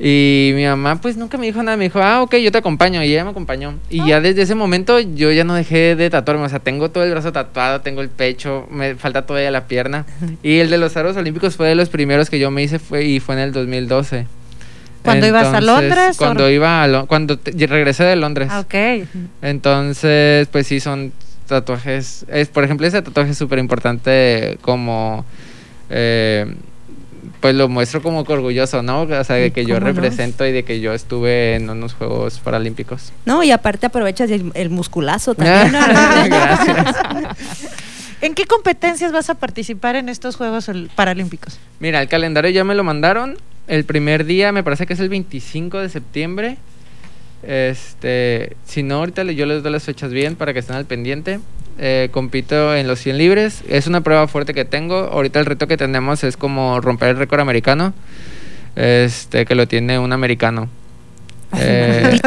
Y 0.00 0.50
mi 0.56 0.64
mamá, 0.64 1.00
pues 1.00 1.16
nunca 1.16 1.38
me 1.38 1.46
dijo 1.46 1.62
nada. 1.62 1.76
Me 1.76 1.84
dijo, 1.84 2.02
ah, 2.02 2.22
ok, 2.22 2.34
yo 2.36 2.50
te 2.50 2.58
acompaño. 2.58 3.02
Y 3.02 3.12
ella 3.12 3.22
me 3.22 3.30
acompañó. 3.30 3.74
Y 3.90 4.00
oh. 4.00 4.06
ya 4.06 4.20
desde 4.20 4.42
ese 4.42 4.56
momento 4.56 4.98
yo 4.98 5.30
ya 5.30 5.44
no 5.44 5.54
dejé 5.54 5.94
de 5.94 6.10
tatuarme. 6.10 6.44
O 6.44 6.48
sea, 6.48 6.58
tengo 6.58 6.90
todo 6.90 7.04
el 7.04 7.12
brazo 7.12 7.30
tatuado, 7.30 7.80
tengo 7.80 8.00
el 8.00 8.08
pecho, 8.08 8.66
me 8.70 8.96
falta 8.96 9.24
todavía 9.24 9.52
la 9.52 9.68
pierna. 9.68 10.04
y 10.42 10.58
el 10.58 10.68
de 10.70 10.78
los 10.78 10.96
aros 10.96 11.16
olímpicos 11.16 11.54
fue 11.54 11.68
de 11.68 11.76
los 11.76 11.90
primeros 11.90 12.28
que 12.28 12.40
yo 12.40 12.50
me 12.50 12.64
hice 12.64 12.80
fue, 12.80 13.04
y 13.04 13.20
fue 13.20 13.36
en 13.36 13.42
el 13.42 13.52
2012. 13.52 14.26
¿Cuando 15.04 15.26
ibas 15.26 15.46
a 15.46 15.60
Londres? 15.60 16.16
Cuando 16.16 16.50
iba 16.50 16.82
a 16.82 17.06
cuando 17.06 17.38
regresé 17.44 18.04
de 18.04 18.16
Londres. 18.16 18.48
Ah, 18.50 18.60
ok. 18.60 19.06
Entonces, 19.42 20.48
pues 20.48 20.66
sí, 20.66 20.80
son 20.80 21.12
tatuajes. 21.46 22.24
Es, 22.28 22.48
por 22.48 22.64
ejemplo, 22.64 22.86
ese 22.86 23.02
tatuaje 23.02 23.32
es 23.32 23.38
súper 23.38 23.58
importante 23.58 24.58
como... 24.62 25.24
Eh, 25.90 26.54
pues 27.40 27.54
lo 27.54 27.68
muestro 27.68 28.02
como 28.02 28.20
orgulloso, 28.20 28.82
¿no? 28.82 29.02
O 29.02 29.24
sea, 29.24 29.36
de 29.36 29.50
que 29.50 29.66
yo 29.66 29.78
represento 29.80 30.44
no? 30.44 30.50
y 30.50 30.52
de 30.52 30.62
que 30.62 30.80
yo 30.80 30.94
estuve 30.94 31.56
en 31.56 31.68
unos 31.68 31.94
Juegos 31.94 32.38
Paralímpicos. 32.38 33.12
No, 33.26 33.42
y 33.42 33.50
aparte 33.50 33.86
aprovechas 33.86 34.30
el, 34.30 34.50
el 34.54 34.70
musculazo 34.70 35.34
también. 35.34 35.72
Gracias. 36.26 36.96
¿En 38.20 38.34
qué 38.34 38.46
competencias 38.46 39.12
vas 39.12 39.28
a 39.28 39.34
participar 39.34 39.96
en 39.96 40.08
estos 40.08 40.36
Juegos 40.36 40.70
Paralímpicos? 40.94 41.58
Mira, 41.80 42.00
el 42.00 42.08
calendario 42.08 42.50
ya 42.50 42.64
me 42.64 42.74
lo 42.74 42.82
mandaron. 42.82 43.36
El 43.66 43.84
primer 43.84 44.24
día 44.24 44.50
me 44.52 44.62
parece 44.62 44.86
que 44.86 44.94
es 44.94 45.00
el 45.00 45.10
25 45.10 45.78
de 45.80 45.88
septiembre. 45.90 46.56
Este, 47.46 48.56
si 48.64 48.82
no, 48.82 48.96
ahorita 48.96 49.22
yo 49.24 49.46
les 49.46 49.62
doy 49.62 49.72
las 49.72 49.84
fechas 49.84 50.12
bien 50.12 50.36
para 50.36 50.52
que 50.52 50.60
estén 50.60 50.76
al 50.76 50.84
pendiente. 50.84 51.40
Eh, 51.78 52.08
compito 52.12 52.74
en 52.74 52.86
los 52.86 53.00
100 53.00 53.18
libres. 53.18 53.62
Es 53.68 53.86
una 53.86 54.02
prueba 54.02 54.28
fuerte 54.28 54.54
que 54.54 54.64
tengo. 54.64 54.96
Ahorita 54.96 55.40
el 55.40 55.46
reto 55.46 55.66
que 55.66 55.76
tenemos 55.76 56.24
es 56.24 56.36
como 56.36 56.80
romper 56.80 57.10
el 57.10 57.16
récord 57.16 57.40
americano. 57.40 57.92
Este, 58.76 59.44
que 59.44 59.54
lo 59.54 59.68
tiene 59.68 59.98
un 59.98 60.12
americano. 60.12 60.68
Eh, 61.56 62.18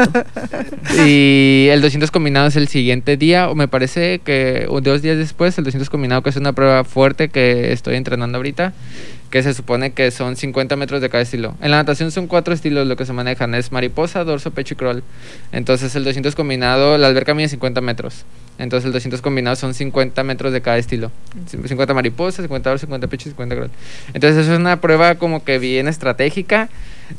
y 1.06 1.68
el 1.68 1.82
200 1.82 2.10
combinado 2.10 2.46
es 2.46 2.56
el 2.56 2.66
siguiente 2.66 3.18
día, 3.18 3.50
o 3.50 3.54
me 3.54 3.68
parece 3.68 4.20
que 4.20 4.66
dos 4.82 5.02
días 5.02 5.18
después, 5.18 5.58
el 5.58 5.64
200 5.64 5.90
combinado, 5.90 6.22
que 6.22 6.30
es 6.30 6.36
una 6.36 6.54
prueba 6.54 6.82
fuerte 6.84 7.28
que 7.28 7.72
estoy 7.72 7.96
entrenando 7.96 8.38
ahorita, 8.38 8.72
que 9.30 9.42
se 9.42 9.52
supone 9.52 9.92
que 9.92 10.10
son 10.10 10.36
50 10.36 10.76
metros 10.76 11.02
de 11.02 11.10
cada 11.10 11.22
estilo. 11.22 11.54
En 11.60 11.70
la 11.70 11.78
natación 11.78 12.10
son 12.10 12.26
cuatro 12.26 12.54
estilos 12.54 12.86
lo 12.86 12.96
que 12.96 13.04
se 13.04 13.12
manejan, 13.12 13.54
es 13.54 13.72
mariposa, 13.72 14.24
dorso, 14.24 14.50
pecho 14.52 14.74
y 14.74 14.76
crawl. 14.76 15.02
Entonces 15.52 15.94
el 15.96 16.04
200 16.04 16.34
combinado, 16.34 16.96
la 16.96 17.08
alberca 17.08 17.34
mide 17.34 17.48
50 17.48 17.80
metros. 17.80 18.24
Entonces 18.58 18.86
el 18.86 18.92
200 18.92 19.20
combinado 19.20 19.54
son 19.56 19.74
50 19.74 20.24
metros 20.24 20.52
de 20.52 20.62
cada 20.62 20.78
estilo. 20.78 21.12
50 21.46 21.92
mariposa, 21.92 22.42
50 22.42 22.70
dorso, 22.70 22.86
50 22.86 23.06
pecho 23.06 23.28
y 23.28 23.32
50 23.32 23.54
crawl. 23.54 23.70
Entonces 24.14 24.44
eso 24.44 24.54
es 24.54 24.58
una 24.58 24.80
prueba 24.80 25.16
como 25.16 25.44
que 25.44 25.58
bien 25.58 25.88
estratégica, 25.88 26.70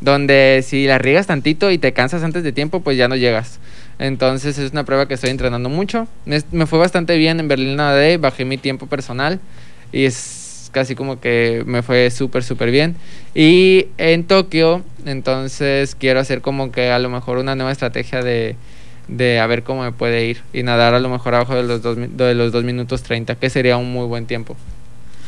donde 0.01 0.63
si 0.65 0.87
la 0.87 0.97
riegas 0.97 1.27
tantito 1.27 1.69
y 1.69 1.77
te 1.77 1.93
cansas 1.93 2.23
antes 2.23 2.43
de 2.43 2.51
tiempo, 2.51 2.81
pues 2.81 2.97
ya 2.97 3.07
no 3.07 3.15
llegas. 3.15 3.59
Entonces 3.99 4.57
es 4.57 4.71
una 4.71 4.83
prueba 4.83 5.07
que 5.07 5.13
estoy 5.13 5.29
entrenando 5.29 5.69
mucho. 5.69 6.07
Me, 6.25 6.41
me 6.51 6.65
fue 6.65 6.79
bastante 6.79 7.17
bien 7.17 7.39
en 7.39 7.47
Berlín 7.47 7.75
nadé, 7.75 8.17
bajé 8.17 8.45
mi 8.45 8.57
tiempo 8.57 8.87
personal 8.87 9.39
y 9.91 10.05
es 10.05 10.38
casi 10.71 10.95
como 10.95 11.19
que 11.19 11.63
me 11.65 11.81
fue 11.81 12.09
súper, 12.11 12.43
súper 12.43 12.71
bien. 12.71 12.95
Y 13.35 13.87
en 13.97 14.23
Tokio, 14.23 14.83
entonces 15.05 15.95
quiero 15.95 16.19
hacer 16.19 16.41
como 16.41 16.71
que 16.71 16.91
a 16.91 16.99
lo 16.99 17.09
mejor 17.09 17.37
una 17.37 17.55
nueva 17.55 17.71
estrategia 17.71 18.21
de, 18.21 18.55
de 19.07 19.39
a 19.39 19.47
ver 19.47 19.63
cómo 19.63 19.83
me 19.83 19.91
puede 19.91 20.25
ir 20.25 20.41
y 20.53 20.63
nadar 20.63 20.93
a 20.93 20.99
lo 20.99 21.09
mejor 21.09 21.35
abajo 21.35 21.55
de 21.55 21.63
los, 21.63 21.81
dos, 21.81 21.97
de 21.97 22.35
los 22.35 22.51
2 22.51 22.63
minutos 22.63 23.03
30, 23.03 23.35
que 23.35 23.49
sería 23.49 23.77
un 23.77 23.91
muy 23.91 24.05
buen 24.05 24.25
tiempo. 24.25 24.55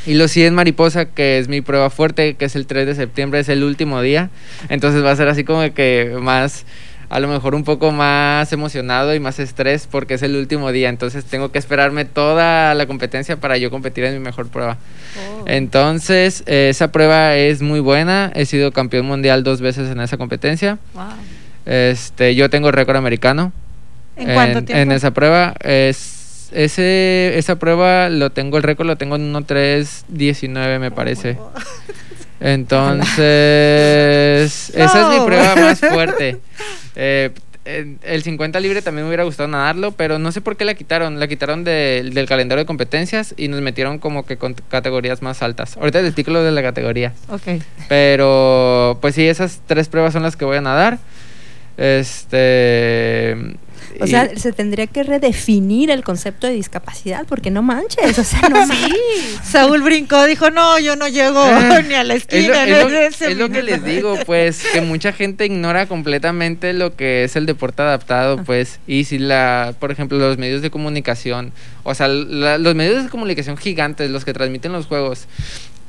Y 0.05 0.15
los 0.15 0.31
100 0.31 0.55
mariposa, 0.55 1.05
que 1.05 1.37
es 1.37 1.47
mi 1.47 1.61
prueba 1.61 1.91
fuerte, 1.91 2.33
que 2.33 2.45
es 2.45 2.55
el 2.55 2.65
3 2.65 2.87
de 2.87 2.95
septiembre, 2.95 3.39
es 3.39 3.49
el 3.49 3.63
último 3.63 4.01
día. 4.01 4.31
Entonces 4.69 5.03
va 5.03 5.11
a 5.11 5.15
ser 5.15 5.27
así 5.27 5.43
como 5.43 5.61
que 5.73 6.17
más 6.19 6.65
a 7.11 7.19
lo 7.19 7.27
mejor 7.27 7.55
un 7.55 7.65
poco 7.65 7.91
más 7.91 8.53
emocionado 8.53 9.13
y 9.13 9.19
más 9.19 9.37
estrés 9.37 9.85
porque 9.85 10.13
es 10.13 10.23
el 10.23 10.33
último 10.37 10.71
día, 10.71 10.87
entonces 10.87 11.25
tengo 11.25 11.51
que 11.51 11.59
esperarme 11.59 12.05
toda 12.05 12.73
la 12.73 12.85
competencia 12.85 13.35
para 13.35 13.57
yo 13.57 13.69
competir 13.69 14.05
en 14.05 14.13
mi 14.13 14.19
mejor 14.19 14.47
prueba. 14.47 14.77
Oh. 15.17 15.43
Entonces, 15.45 16.41
eh, 16.45 16.69
esa 16.69 16.93
prueba 16.93 17.35
es 17.35 17.61
muy 17.61 17.81
buena, 17.81 18.31
he 18.33 18.45
sido 18.45 18.71
campeón 18.71 19.07
mundial 19.07 19.43
dos 19.43 19.59
veces 19.59 19.91
en 19.91 19.99
esa 19.99 20.15
competencia. 20.15 20.77
Wow. 20.93 21.03
Este, 21.65 22.33
yo 22.33 22.49
tengo 22.49 22.71
récord 22.71 22.95
americano. 22.95 23.51
¿En, 24.15 24.29
en 24.29 24.33
cuánto 24.33 24.63
tiempo? 24.63 24.81
En 24.81 24.93
esa 24.93 25.11
prueba 25.11 25.53
es 25.59 26.49
ese 26.53 27.37
esa 27.37 27.57
prueba 27.57 28.09
lo 28.09 28.29
tengo 28.29 28.57
el 28.57 28.63
récord 28.63 28.85
lo 28.85 28.97
tengo 28.97 29.17
en 29.17 29.33
1.319 29.33 30.79
me 30.79 30.91
parece. 30.91 31.37
Oh. 31.37 31.51
Entonces, 32.41 33.13
no. 34.75 34.83
esa 34.83 35.01
es 35.01 35.19
mi 35.19 35.25
prueba 35.25 35.55
más 35.55 35.79
fuerte. 35.91 36.39
Eh, 36.95 37.29
el 37.63 38.23
50 38.23 38.59
libre 38.59 38.81
también 38.81 39.05
me 39.05 39.09
hubiera 39.09 39.23
gustado 39.23 39.47
nadarlo, 39.47 39.91
pero 39.91 40.17
no 40.17 40.31
sé 40.31 40.41
por 40.41 40.57
qué 40.57 40.65
la 40.65 40.73
quitaron. 40.73 41.19
La 41.19 41.27
quitaron 41.27 41.63
de, 41.63 42.09
del 42.11 42.27
calendario 42.27 42.63
de 42.63 42.65
competencias 42.65 43.35
y 43.37 43.47
nos 43.47 43.61
metieron 43.61 43.99
como 43.99 44.25
que 44.25 44.37
con 44.37 44.55
categorías 44.55 45.21
más 45.21 45.43
altas. 45.43 45.77
Ahorita 45.77 46.01
les 46.01 46.15
digo 46.15 46.33
lo 46.33 46.43
de 46.43 46.51
la 46.51 46.63
categoría. 46.63 47.13
Ok. 47.29 47.61
Pero, 47.87 48.97
pues 48.99 49.13
sí, 49.15 49.27
esas 49.27 49.61
tres 49.67 49.89
pruebas 49.89 50.13
son 50.13 50.23
las 50.23 50.35
que 50.35 50.45
voy 50.45 50.57
a 50.57 50.61
nadar. 50.61 50.97
Este. 51.77 53.37
O 53.99 54.07
sea, 54.07 54.29
se 54.37 54.51
tendría 54.51 54.87
que 54.87 55.03
redefinir 55.03 55.91
el 55.91 56.03
concepto 56.03 56.47
de 56.47 56.53
discapacidad, 56.53 57.25
porque 57.27 57.51
no 57.51 57.61
manches, 57.61 58.17
o 58.17 58.23
sea, 58.23 58.49
no 58.49 58.65
sí. 58.67 58.93
Saúl 59.43 59.81
brincó, 59.81 60.25
dijo, 60.25 60.49
no, 60.49 60.79
yo 60.79 60.95
no 60.95 61.07
llego 61.07 61.43
Eh, 61.45 61.83
ni 61.87 61.93
a 61.93 62.03
la 62.03 62.15
esquina. 62.15 62.63
Es 62.65 62.69
lo, 62.69 62.89
no 62.89 62.95
es 62.97 63.19
lo- 63.21 63.27
es 63.27 63.37
lo 63.37 63.49
que 63.49 63.61
minuto". 63.61 63.65
les 63.65 63.83
digo, 63.85 64.15
pues, 64.25 64.63
que 64.73 64.81
mucha 64.81 65.13
gente 65.13 65.45
ignora 65.45 65.85
completamente 65.87 66.73
lo 66.73 66.95
que 66.95 67.23
es 67.23 67.35
el 67.35 67.45
deporte 67.45 67.81
adaptado, 67.81 68.43
pues, 68.43 68.79
y 68.87 69.03
si 69.05 69.17
la, 69.19 69.73
por 69.79 69.91
ejemplo, 69.91 70.17
los 70.17 70.37
medios 70.37 70.61
de 70.61 70.69
comunicación, 70.71 71.51
o 71.83 71.93
sea, 71.95 72.07
la- 72.07 72.57
los 72.57 72.75
medios 72.75 73.03
de 73.03 73.09
comunicación 73.09 73.57
gigantes, 73.57 74.09
los 74.09 74.25
que 74.25 74.33
transmiten 74.33 74.71
los 74.71 74.85
juegos, 74.87 75.25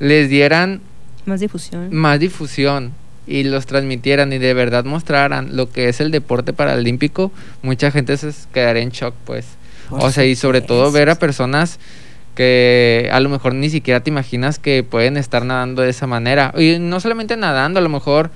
les 0.00 0.28
dieran 0.28 0.80
más 1.26 1.40
difusión. 1.40 1.88
más 1.94 2.18
difusión 2.18 2.92
y 3.26 3.44
los 3.44 3.66
transmitieran 3.66 4.32
y 4.32 4.38
de 4.38 4.54
verdad 4.54 4.84
mostraran 4.84 5.56
lo 5.56 5.70
que 5.70 5.88
es 5.88 6.00
el 6.00 6.10
deporte 6.10 6.52
paralímpico, 6.52 7.30
mucha 7.62 7.90
gente 7.90 8.16
se 8.16 8.32
quedaría 8.52 8.82
en 8.82 8.90
shock, 8.90 9.14
pues. 9.24 9.46
Por 9.88 10.04
o 10.04 10.10
sea, 10.10 10.24
y 10.24 10.34
sobre 10.36 10.60
todo 10.60 10.90
ver 10.90 11.10
a 11.10 11.16
personas 11.16 11.78
que 12.34 13.10
a 13.12 13.20
lo 13.20 13.28
mejor 13.28 13.54
ni 13.54 13.68
siquiera 13.68 14.00
te 14.00 14.10
imaginas 14.10 14.58
que 14.58 14.82
pueden 14.82 15.16
estar 15.16 15.44
nadando 15.44 15.82
de 15.82 15.90
esa 15.90 16.06
manera. 16.06 16.52
Y 16.56 16.78
no 16.78 16.98
solamente 17.00 17.36
nadando, 17.36 17.78
a 17.78 17.82
lo 17.82 17.88
mejor 17.88 18.30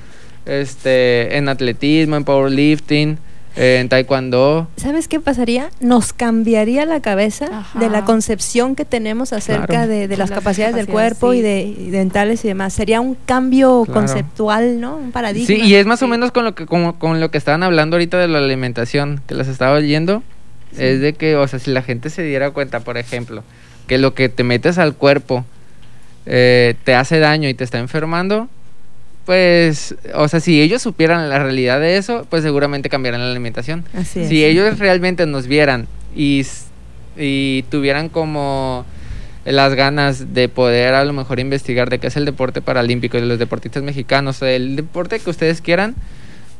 este 0.44 1.36
en 1.36 1.48
atletismo, 1.48 2.16
en 2.16 2.24
powerlifting, 2.24 3.18
eh, 3.56 3.78
en 3.80 3.88
taekwondo. 3.88 4.68
¿Sabes 4.76 5.08
qué 5.08 5.18
pasaría? 5.20 5.70
Nos 5.80 6.12
cambiaría 6.12 6.84
la 6.84 7.00
cabeza 7.00 7.46
Ajá. 7.50 7.78
de 7.78 7.88
la 7.90 8.04
concepción 8.04 8.76
que 8.76 8.84
tenemos 8.84 9.32
acerca 9.32 9.66
Claro. 9.66 9.88
de, 9.88 10.08
de 10.08 10.16
las, 10.16 10.30
Las 10.30 10.38
capacidades 10.38 10.74
del 10.74 10.86
cuerpo 10.86 11.32
y 11.34 11.40
de 11.40 11.62
y 11.62 11.90
dentales 11.90 12.44
y 12.44 12.48
demás. 12.48 12.72
Sería 12.74 13.00
un 13.00 13.14
cambio 13.26 13.82
Claro. 13.84 14.00
conceptual, 14.00 14.80
¿no? 14.80 14.96
Un 14.96 15.12
paradigma. 15.12 15.46
Sí, 15.46 15.56
y 15.62 15.74
es 15.74 15.86
más 15.86 16.02
o 16.02 16.08
menos 16.08 16.32
con 16.32 16.44
lo 16.44 16.54
que 16.54 16.66
como, 16.66 16.98
con 16.98 17.20
lo 17.20 17.30
que 17.30 17.38
estaban 17.38 17.62
hablando 17.62 17.96
ahorita 17.96 18.18
de 18.18 18.28
la 18.28 18.38
alimentación, 18.38 19.20
que 19.26 19.34
las 19.34 19.48
estaba 19.48 19.72
oyendo, 19.76 20.22
es 20.76 21.00
de 21.00 21.14
que, 21.14 21.36
o 21.36 21.48
sea, 21.48 21.58
si 21.58 21.70
la 21.70 21.80
gente 21.82 22.10
se 22.10 22.22
diera 22.22 22.50
cuenta, 22.50 22.80
por 22.80 22.98
ejemplo, 22.98 23.42
que 23.86 23.96
lo 23.98 24.12
que 24.14 24.28
te 24.28 24.42
metes 24.44 24.76
al 24.78 24.94
cuerpo 24.94 25.44
eh, 26.26 26.74
te 26.84 26.94
hace 26.94 27.18
daño 27.18 27.48
y 27.48 27.54
te 27.54 27.64
está 27.64 27.78
enfermando, 27.78 28.48
pues, 29.26 29.94
o 30.14 30.28
sea, 30.28 30.40
si 30.40 30.62
ellos 30.62 30.80
supieran 30.80 31.28
la 31.28 31.38
realidad 31.40 31.80
de 31.80 31.96
eso, 31.98 32.26
pues 32.30 32.42
seguramente 32.42 32.88
cambiaran 32.88 33.20
la 33.20 33.30
alimentación. 33.30 33.84
Así 33.92 34.20
es. 34.20 34.28
Si 34.28 34.44
ellos 34.44 34.78
realmente 34.78 35.26
nos 35.26 35.46
vieran 35.48 35.86
y, 36.14 36.44
tuvieran 37.70 38.08
como 38.08 38.86
las 39.44 39.74
ganas 39.74 40.32
de 40.34 40.48
poder 40.48 40.94
a 40.94 41.04
lo 41.04 41.12
mejor 41.12 41.38
investigar 41.40 41.90
de 41.90 41.98
qué 41.98 42.06
es 42.08 42.16
el 42.16 42.24
deporte 42.24 42.62
paralímpico 42.62 43.16
de 43.16 43.26
los 43.26 43.38
deportistas 43.38 43.82
mexicanos, 43.82 44.40
el 44.42 44.76
deporte 44.76 45.18
que 45.20 45.30
ustedes 45.30 45.60
quieran, 45.60 45.94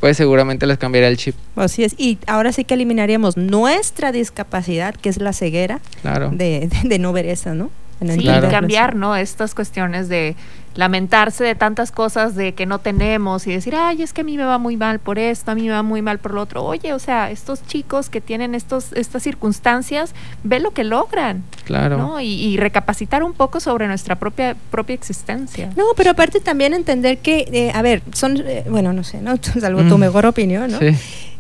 pues 0.01 0.17
seguramente 0.17 0.67
les 0.67 0.79
cambiaría 0.79 1.09
el 1.09 1.17
chip. 1.17 1.35
Así 1.57 1.85
es. 1.85 1.95
Y 1.99 2.19
ahora 2.27 2.53
sí 2.53 2.65
que 2.65 2.75
eliminaríamos 2.75 3.37
nuestra 3.37 4.13
discapacidad, 4.13 4.95
que 4.95 5.09
es 5.09 5.19
la 5.21 5.33
ceguera, 5.33 5.81
Claro. 6.03 6.31
de, 6.33 6.69
de- 6.69 6.89
de 6.89 6.99
no 6.99 7.13
ver 7.13 7.27
eso, 7.27 7.55
¿no? 7.55 7.71
En 8.01 8.13
Sí, 8.13 8.21
Claro. 8.21 8.51
cambiar, 8.51 8.95
¿no? 8.95 9.17
Estas 9.17 9.55
cuestiones 9.55 10.09
de 10.09 10.37
lamentarse 10.75 11.43
de 11.43 11.55
tantas 11.55 11.91
cosas 11.91 12.35
de 12.35 12.53
que 12.53 12.67
no 12.67 12.79
tenemos 12.81 13.47
y 13.47 13.53
decir, 13.53 13.75
ay, 13.75 14.03
es 14.03 14.13
que 14.13 14.21
a 14.21 14.25
mí 14.25 14.37
me 14.37 14.45
va 14.45 14.59
muy 14.59 14.77
mal 14.77 14.99
por 14.99 15.19
esto, 15.19 15.51
a 15.51 15.55
mí 15.55 15.63
me 15.63 15.71
va 15.71 15.83
muy 15.83 16.03
mal 16.03 16.19
por 16.19 16.35
lo 16.35 16.43
otro. 16.43 16.63
Oye, 16.63 16.93
o 16.93 16.99
sea, 16.99 17.31
estos 17.31 17.65
chicos 17.67 18.11
que 18.11 18.21
tienen 18.21 18.55
estos, 18.55 18.93
estas 18.93 19.23
circunstancias, 19.23 20.15
ve 20.45 20.61
lo 20.61 20.73
que 20.73 20.85
logran, 20.85 21.45
Claro. 21.65 21.97
¿no? 21.97 22.21
Y, 22.21 22.27
y 22.35 22.59
recapacitar 22.59 23.23
un 23.23 23.33
poco 23.33 23.59
sobre 23.61 23.87
nuestra 23.89 24.17
propia, 24.17 24.55
propia 24.71 24.93
existencia. 24.95 25.71
No, 25.77 25.85
pero 25.97 26.11
aparte 26.11 26.41
también 26.41 26.75
entender 26.75 27.19
que, 27.19 27.49
eh, 27.51 27.73
a 27.75 27.81
ver, 27.81 28.03
son, 28.13 28.37
eh, 28.47 28.65
bueno, 28.69 28.93
no 28.93 29.03
sé, 29.05 29.23
¿no? 29.23 29.37
Salvo 29.61 29.83
tu 29.85 29.97
Mm. 29.97 30.01
mejor 30.01 30.27
opinión, 30.27 30.71
¿no? 30.71 30.79
Sí. 30.79 30.91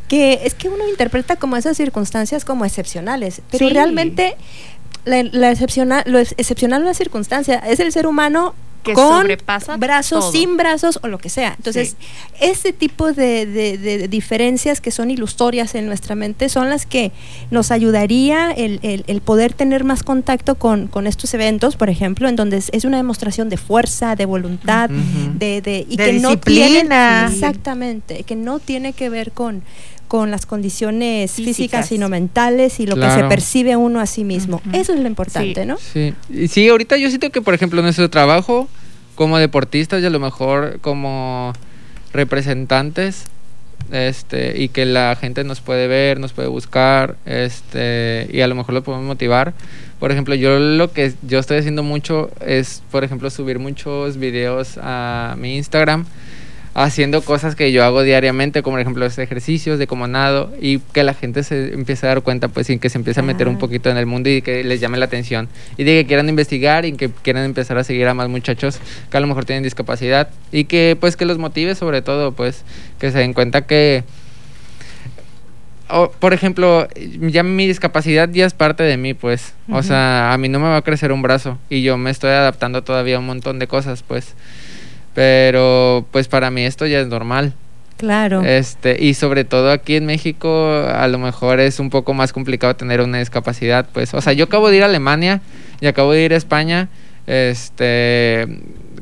que 0.09 0.43
es 0.45 0.55
que 0.55 0.69
uno 0.69 0.89
interpreta 0.89 1.35
como 1.35 1.57
esas 1.57 1.77
circunstancias 1.77 2.45
como 2.45 2.65
excepcionales, 2.65 3.43
pero 3.51 3.67
Sí. 3.67 3.75
realmente 3.75 4.37
la, 5.07 5.23
la 5.33 5.51
excepcional, 5.51 6.03
lo 6.07 6.19
ex- 6.19 6.35
excepcional 6.37 6.85
no 6.85 6.91
es 6.91 6.99
circunstancia, 6.99 7.57
es 7.59 7.81
el 7.81 7.91
ser 7.93 8.07
humano 8.07 8.55
Que 8.83 8.93
con 8.93 9.23
sobrepasa 9.23 9.77
brazos, 9.79 10.21
todo. 10.21 10.33
sin 10.33 10.57
brazos 10.57 11.01
o 11.03 11.09
lo 11.09 11.19
que 11.19 11.29
sea. 11.29 11.55
Entonces, 11.57 11.97
ese 12.41 12.73
tipo 12.73 13.13
de, 13.13 13.45
de- 13.47 13.79
de 13.79 14.07
diferencias 14.09 14.81
que 14.81 14.91
son 14.93 15.11
ilusorias 15.11 15.75
en 15.75 15.87
nuestra 15.87 16.15
mente 16.15 16.49
son 16.49 16.69
las 16.71 16.87
que 16.87 17.11
nos 17.51 17.73
ayudaría 17.73 18.53
el, 18.53 18.79
el- 18.83 19.03
el 19.09 19.21
poder 19.23 19.55
tener 19.55 19.83
más 19.83 20.03
contacto 20.05 20.55
con, 20.55 20.87
con 20.87 21.07
estos 21.09 21.35
eventos, 21.35 21.75
por 21.77 21.89
ejemplo, 21.91 22.29
en 22.29 22.37
donde 22.37 22.59
es, 22.59 22.85
una 22.85 22.99
demostración 22.99 23.49
de 23.49 23.57
fuerza, 23.57 24.15
de 24.15 24.25
voluntad, 24.27 24.89
de, 24.91 25.61
de- 25.63 25.85
y 25.89 25.97
De 25.97 26.05
que 26.05 26.13
no 26.21 26.29
disciplina. 26.37 27.27
tiene 27.29 27.35
exactamente 27.35 28.23
que 28.23 28.37
no 28.37 28.61
tiene 28.61 28.93
que 28.93 29.09
ver 29.09 29.33
con 29.33 29.63
con 30.09 30.31
las 30.31 30.47
condiciones 30.47 31.33
físicas, 31.33 31.57
Físicas. 31.57 31.89
sino 31.89 32.09
mentales 32.09 32.79
y 32.81 32.87
lo 32.87 32.97
que 32.97 33.11
se 33.11 33.25
percibe 33.25 33.77
uno 33.77 34.01
a 34.01 34.07
sí 34.07 34.25
mismo. 34.25 34.61
Eso 34.73 34.93
es 34.95 35.01
lo 35.01 35.07
importante, 35.09 35.63
Sí. 35.63 35.67
¿no? 35.67 35.77
Sí. 35.79 36.15
Sí, 36.49 36.69
ahorita 36.69 36.97
yo 36.97 37.09
siento 37.09 37.31
que, 37.31 37.43
por 37.43 37.55
ejemplo, 37.55 37.83
nuestro 37.83 38.09
trabajo 38.11 38.69
como 39.15 39.39
deportistas 39.39 40.03
y 40.03 40.07
a 40.07 40.11
lo 40.11 40.21
mejor 40.21 40.79
como 40.81 41.53
representantes, 42.13 43.25
este, 43.93 44.61
y 44.61 44.69
que 44.69 44.85
la 44.85 45.17
gente 45.21 45.45
nos 45.45 45.61
puede 45.61 45.87
ver, 45.87 46.19
nos 46.19 46.33
puede 46.33 46.49
buscar, 46.49 47.17
este, 47.25 48.29
y 48.33 48.41
a 48.41 48.47
lo 48.49 48.55
mejor 48.55 48.75
lo 48.75 48.83
podemos 48.83 49.07
motivar. 49.07 49.55
Por 50.01 50.11
ejemplo, 50.13 50.35
yo 50.35 50.59
lo 50.59 50.93
que 50.93 51.13
yo 51.23 51.39
estoy 51.39 51.59
haciendo 51.59 51.83
mucho 51.83 52.31
es, 52.45 52.83
por 52.91 53.05
ejemplo, 53.05 53.31
subir 53.31 53.59
muchos 53.59 54.17
videos 54.17 54.79
a 54.83 55.37
mi 55.39 55.57
Instagram 55.57 56.05
haciendo 56.79 57.23
cosas 57.23 57.57
que 57.57 57.73
yo 57.73 57.83
hago 57.85 58.03
diariamente, 58.03 58.63
como 58.63 58.75
por 58.75 58.83
ejemplo 58.83 59.03
los 59.03 59.17
ejercicios 59.17 59.79
de 59.79 59.87
cómo 59.87 60.07
nado, 60.09 60.53
y 60.61 60.79
que 60.79 61.05
la 61.05 61.15
gente 61.15 61.43
se 61.43 61.73
empiece 61.73 62.05
a 62.05 62.11
dar 62.11 62.21
cuenta, 62.21 62.49
pues, 62.49 62.69
y 62.69 62.79
que 62.79 62.91
se 62.91 62.99
empiece 62.99 63.21
a 63.21 63.23
meter 63.23 63.49
un 63.49 63.59
poquito 63.59 63.89
en 63.89 63.97
el 63.97 64.05
mundo 64.05 64.29
y 64.29 64.43
que 64.43 64.63
les 64.63 64.79
llame 64.79 64.99
la 64.99 65.07
atención. 65.07 65.49
Y 65.79 65.85
de 65.85 66.03
que 66.03 66.07
quieran 66.07 66.29
investigar 66.29 66.85
y 66.85 66.93
que 66.93 67.09
quieran 67.09 67.45
empezar 67.45 67.79
a 67.79 67.85
seguir 67.85 68.07
a 68.09 68.13
más 68.13 68.29
muchachos 68.29 68.79
que 69.11 69.17
a 69.17 69.21
lo 69.21 69.27
mejor 69.27 69.47
tienen 69.47 69.63
discapacidad. 69.63 70.29
Y 70.53 70.65
que, 70.65 70.99
pues, 71.01 71.17
que 71.17 71.25
los 71.25 71.39
motive 71.39 71.75
sobre 71.75 72.03
todo, 72.03 72.33
pues, 72.33 72.63
que 72.99 73.11
se 73.11 73.21
den 73.21 73.33
cuenta 73.33 73.63
que... 73.63 74.05
o, 75.89 76.11
por 76.11 76.35
ejemplo, 76.35 76.89
ya 76.95 77.43
mi 77.43 77.67
discapacidad 77.67 78.29
ya 78.29 78.45
es 78.45 78.53
parte 78.53 78.83
de 78.83 78.99
mí, 78.99 79.15
pues. 79.15 79.55
O 79.71 79.83
sea, 79.83 80.31
a 80.31 80.37
mí 80.37 80.51
no 80.51 80.61
me 80.61 80.67
va 80.67 80.77
a 80.77 80.83
crecer 80.83 81.11
un 81.11 81.23
brazo 81.23 81.59
y 81.71 81.81
yo 81.81 81.97
me 81.97 82.11
estoy 82.11 82.33
adaptando 82.33 82.83
todavía 82.83 83.17
a 83.17 83.21
un 83.21 83.27
montón 83.27 83.59
de 83.59 83.67
cosas, 83.67 84.03
pues. 84.03 84.35
Pero, 85.17 86.05
pues 86.11 86.29
para 86.29 86.51
mí 86.51 86.63
esto 86.67 86.87
ya 86.87 87.01
es 87.01 87.07
normal. 87.07 87.55
Claro. 87.97 88.43
Este, 88.45 89.03
y 89.03 89.15
sobre 89.15 89.45
todo 89.45 89.73
aquí 89.73 89.97
en 89.97 90.05
México, 90.05 90.71
a 90.87 91.09
lo 91.09 91.19
mejor 91.19 91.59
es 91.59 91.81
un 91.81 91.89
poco 91.89 92.13
más 92.13 92.35
complicado 92.35 92.77
tener 92.77 93.01
una 93.01 93.19
discapacidad, 93.19 93.87
pues. 93.95 94.13
O 94.13 94.21
sea, 94.21 94.35
yo 94.35 94.45
acabo 94.45 94.69
de 94.69 94.77
ir 94.77 94.83
a 94.83 94.87
Alemania 94.87 95.41
y 95.81 95.87
acabo 95.87 96.13
de 96.13 96.23
ir 96.23 96.35
a 96.35 96.37
España. 96.37 96.91
Este, 97.27 98.47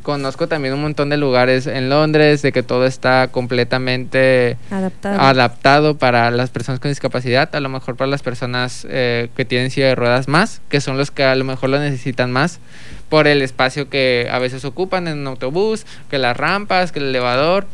conozco 0.05 0.47
también 0.47 0.75
un 0.75 0.83
montón 0.83 1.09
de 1.09 1.17
lugares 1.17 1.67
en 1.67 1.89
Londres, 1.89 2.43
de 2.43 2.53
que 2.53 2.63
todo 2.63 2.87
está 2.87 3.29
completamente 3.33 4.57
adaptado. 4.71 5.21
adaptado 5.21 5.99
para 5.99 6.31
las 6.31 6.51
personas 6.51 6.79
con 6.79 6.91
discapacidad, 6.91 7.53
a 7.57 7.61
lo 7.61 7.69
mejor 7.69 7.97
para 7.97 8.09
las 8.09 8.23
personas 8.23 8.87
eh, 8.89 9.31
que 9.37 9.45
tienen 9.45 9.73
silla 9.73 9.89
de 9.89 9.95
ruedas 9.97 10.29
más, 10.29 10.61
que 10.69 10.81
son 10.81 10.97
los 10.99 11.11
que 11.11 11.25
a 11.25 11.35
lo 11.35 11.45
mejor 11.45 11.71
lo 11.71 11.81
necesitan 11.81 12.31
más 12.31 12.61
por 13.09 13.27
el 13.27 13.43
espacio 13.43 13.89
que 13.89 14.29
a 14.31 14.39
veces 14.39 14.65
ocupan 14.65 15.09
en 15.09 15.19
un 15.19 15.27
autobús, 15.27 15.87
que 16.11 16.19
las 16.19 16.37
rampas, 16.37 16.93
que 16.93 17.01
el 17.01 17.07
elevador. 17.07 17.67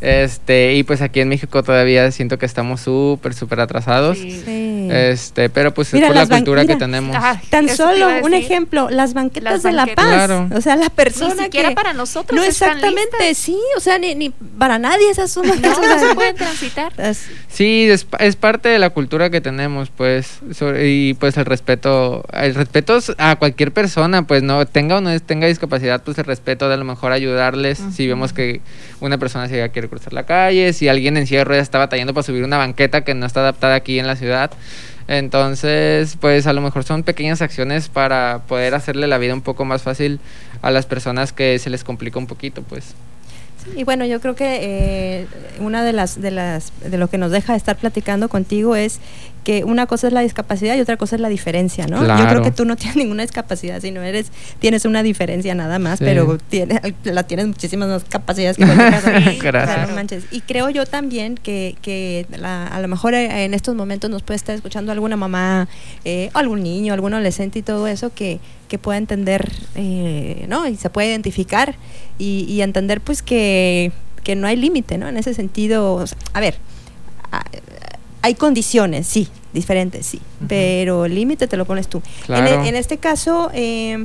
Este, 0.00 0.74
y 0.74 0.84
pues 0.84 1.02
aquí 1.02 1.20
en 1.20 1.28
México 1.28 1.62
todavía 1.62 2.10
siento 2.12 2.38
que 2.38 2.46
estamos 2.46 2.80
súper, 2.80 3.34
súper 3.34 3.60
atrasados. 3.60 4.18
Sí. 4.18 4.42
Sí. 4.44 4.88
Este, 4.90 5.50
pero 5.50 5.74
pues 5.74 5.92
Mira, 5.92 6.06
es 6.06 6.12
por 6.12 6.16
la 6.16 6.26
cultura 6.36 6.64
que 6.66 6.76
tenemos. 6.76 7.16
Tan 7.50 7.68
solo 7.68 8.08
un 8.22 8.32
ejemplo, 8.32 8.88
las 8.90 9.12
banquetas 9.12 9.52
Las 9.54 9.62
de 9.64 9.72
La. 9.72 9.86
Paz. 9.86 10.06
Claro. 10.06 10.48
O 10.54 10.60
sea, 10.60 10.76
la 10.76 10.84
Ni 10.84 10.90
persona 10.90 11.44
siquiera 11.44 11.70
que 11.70 11.74
para 11.74 11.92
nosotros 11.92 12.38
no 12.38 12.44
están 12.44 12.68
exactamente, 12.76 13.16
listas. 13.20 13.36
sí, 13.38 13.58
o 13.76 13.80
sea, 13.80 13.98
ni, 13.98 14.14
ni 14.14 14.30
para 14.30 14.78
nadie 14.78 15.10
esas 15.10 15.30
son 15.30 15.46
No, 15.48 15.54
no 15.54 15.98
se 16.08 16.14
pueden 16.14 16.36
transitar. 16.36 16.92
Es- 16.98 17.26
Sí, 17.58 17.90
es, 17.90 18.06
es 18.20 18.36
parte 18.36 18.68
de 18.68 18.78
la 18.78 18.90
cultura 18.90 19.30
que 19.30 19.40
tenemos, 19.40 19.90
pues, 19.90 20.38
sobre- 20.52 20.86
y 20.90 21.14
pues 21.14 21.36
el 21.38 21.44
respeto, 21.44 22.24
el 22.32 22.54
respeto 22.54 22.96
es 22.96 23.12
a 23.18 23.34
cualquier 23.34 23.72
persona, 23.72 24.22
pues, 24.28 24.44
no 24.44 24.64
tenga 24.64 24.98
o 24.98 25.00
no 25.00 25.18
tenga 25.18 25.48
discapacidad, 25.48 26.00
pues 26.04 26.16
el 26.18 26.24
respeto 26.24 26.68
de 26.68 26.74
a 26.74 26.76
lo 26.76 26.84
mejor 26.84 27.10
ayudarles, 27.10 27.82
si 27.92 28.06
vemos 28.06 28.32
que 28.32 28.60
una 29.00 29.18
persona 29.18 29.48
ciega 29.48 29.70
quiere 29.70 29.88
cruzar 29.88 30.12
la 30.12 30.22
calle, 30.22 30.72
si 30.72 30.86
alguien 30.86 31.16
en 31.16 31.26
silla 31.26 31.40
de 31.40 31.46
ruedas 31.46 31.64
está 31.64 31.78
batallando 31.78 32.14
para 32.14 32.22
subir 32.22 32.44
una 32.44 32.58
banqueta 32.58 33.02
que 33.02 33.14
no 33.14 33.26
está 33.26 33.40
adaptada 33.40 33.74
aquí 33.74 33.98
en 33.98 34.06
la 34.06 34.14
ciudad, 34.14 34.52
entonces, 35.08 36.16
pues 36.20 36.46
a 36.46 36.52
lo 36.52 36.60
mejor 36.60 36.84
son 36.84 37.02
pequeñas 37.02 37.42
acciones 37.42 37.88
para 37.88 38.42
poder 38.46 38.76
hacerle 38.76 39.08
la 39.08 39.18
vida 39.18 39.34
un 39.34 39.42
poco 39.42 39.64
más 39.64 39.82
fácil 39.82 40.20
a 40.62 40.70
las 40.70 40.86
personas 40.86 41.32
que 41.32 41.58
se 41.58 41.70
les 41.70 41.82
complica 41.82 42.20
un 42.20 42.28
poquito, 42.28 42.62
pues. 42.62 42.94
Y 43.76 43.84
bueno, 43.84 44.04
yo 44.06 44.20
creo 44.20 44.34
que 44.34 44.58
eh, 44.62 45.26
una 45.60 45.84
de 45.84 45.92
las, 45.92 46.20
de 46.20 46.30
las 46.30 46.72
de 46.84 46.98
lo 46.98 47.08
que 47.08 47.18
nos 47.18 47.30
deja 47.30 47.54
estar 47.56 47.76
platicando 47.76 48.28
contigo 48.28 48.74
es 48.76 49.00
que 49.44 49.64
una 49.64 49.86
cosa 49.86 50.08
es 50.08 50.12
la 50.12 50.20
discapacidad 50.20 50.76
y 50.76 50.80
otra 50.80 50.96
cosa 50.98 51.16
es 51.16 51.22
la 51.22 51.28
diferencia, 51.30 51.86
¿no? 51.86 51.98
Yo 52.00 52.04
Claro. 52.04 52.28
creo 52.28 52.42
que 52.42 52.50
tú 52.50 52.64
no 52.66 52.76
tienes 52.76 52.96
ninguna 52.96 53.22
discapacidad, 53.22 53.80
sino 53.80 54.02
eres 54.02 54.30
tienes 54.58 54.84
una 54.84 55.02
diferencia 55.02 55.54
nada 55.54 55.78
más, 55.78 56.00
Sí. 56.00 56.04
pero 56.04 56.36
tienes, 56.50 56.80
la 57.04 57.22
tienes 57.22 57.46
muchísimas 57.46 57.88
más 57.88 58.04
capacidades 58.04 58.56
que 58.58 58.64
Gracias. 59.42 59.94
manches. 59.94 60.24
Y 60.30 60.40
creo 60.42 60.68
yo 60.70 60.84
también 60.86 61.36
que, 61.36 61.76
que 61.80 62.26
la- 62.36 62.66
a 62.66 62.80
lo 62.80 62.88
mejor 62.88 63.14
en 63.14 63.54
estos 63.54 63.74
momentos 63.74 64.10
nos 64.10 64.22
puede 64.22 64.36
estar 64.36 64.54
escuchando 64.54 64.92
alguna 64.92 65.16
mamá, 65.16 65.68
eh, 66.04 66.30
o 66.34 66.38
algún 66.38 66.62
niño, 66.62 66.92
algún 66.92 67.14
adolescente 67.14 67.60
y 67.60 67.62
todo 67.62 67.86
eso 67.86 68.12
que, 68.14 68.40
que 68.68 68.78
pueda 68.78 68.98
entender, 68.98 69.50
eh, 69.76 70.44
¿no? 70.48 70.66
Y 70.66 70.76
se 70.76 70.90
puede 70.90 71.08
identificar 71.08 71.74
y, 72.18 72.44
y 72.48 72.62
entender 72.62 73.00
pues 73.00 73.22
que, 73.22 73.92
que 74.24 74.34
no 74.36 74.46
hay 74.46 74.56
límite, 74.56 74.98
¿no? 74.98 75.08
En 75.08 75.16
ese 75.16 75.34
sentido, 75.34 75.94
o 75.94 76.06
sea, 76.06 76.18
a 76.32 76.40
ver, 76.40 76.56
hay 78.22 78.34
condiciones, 78.34 79.06
sí, 79.06 79.28
diferentes, 79.52 80.04
sí, 80.06 80.20
pero 80.48 81.04
el 81.06 81.14
límite 81.14 81.46
te 81.46 81.56
lo 81.56 81.64
pones 81.64 81.88
tú. 81.88 81.98
En, 82.28 82.34
e- 82.34 82.48
Claro. 82.48 82.64
en 82.64 82.74
este 82.74 82.98
caso, 82.98 83.50
eh, 83.54 84.04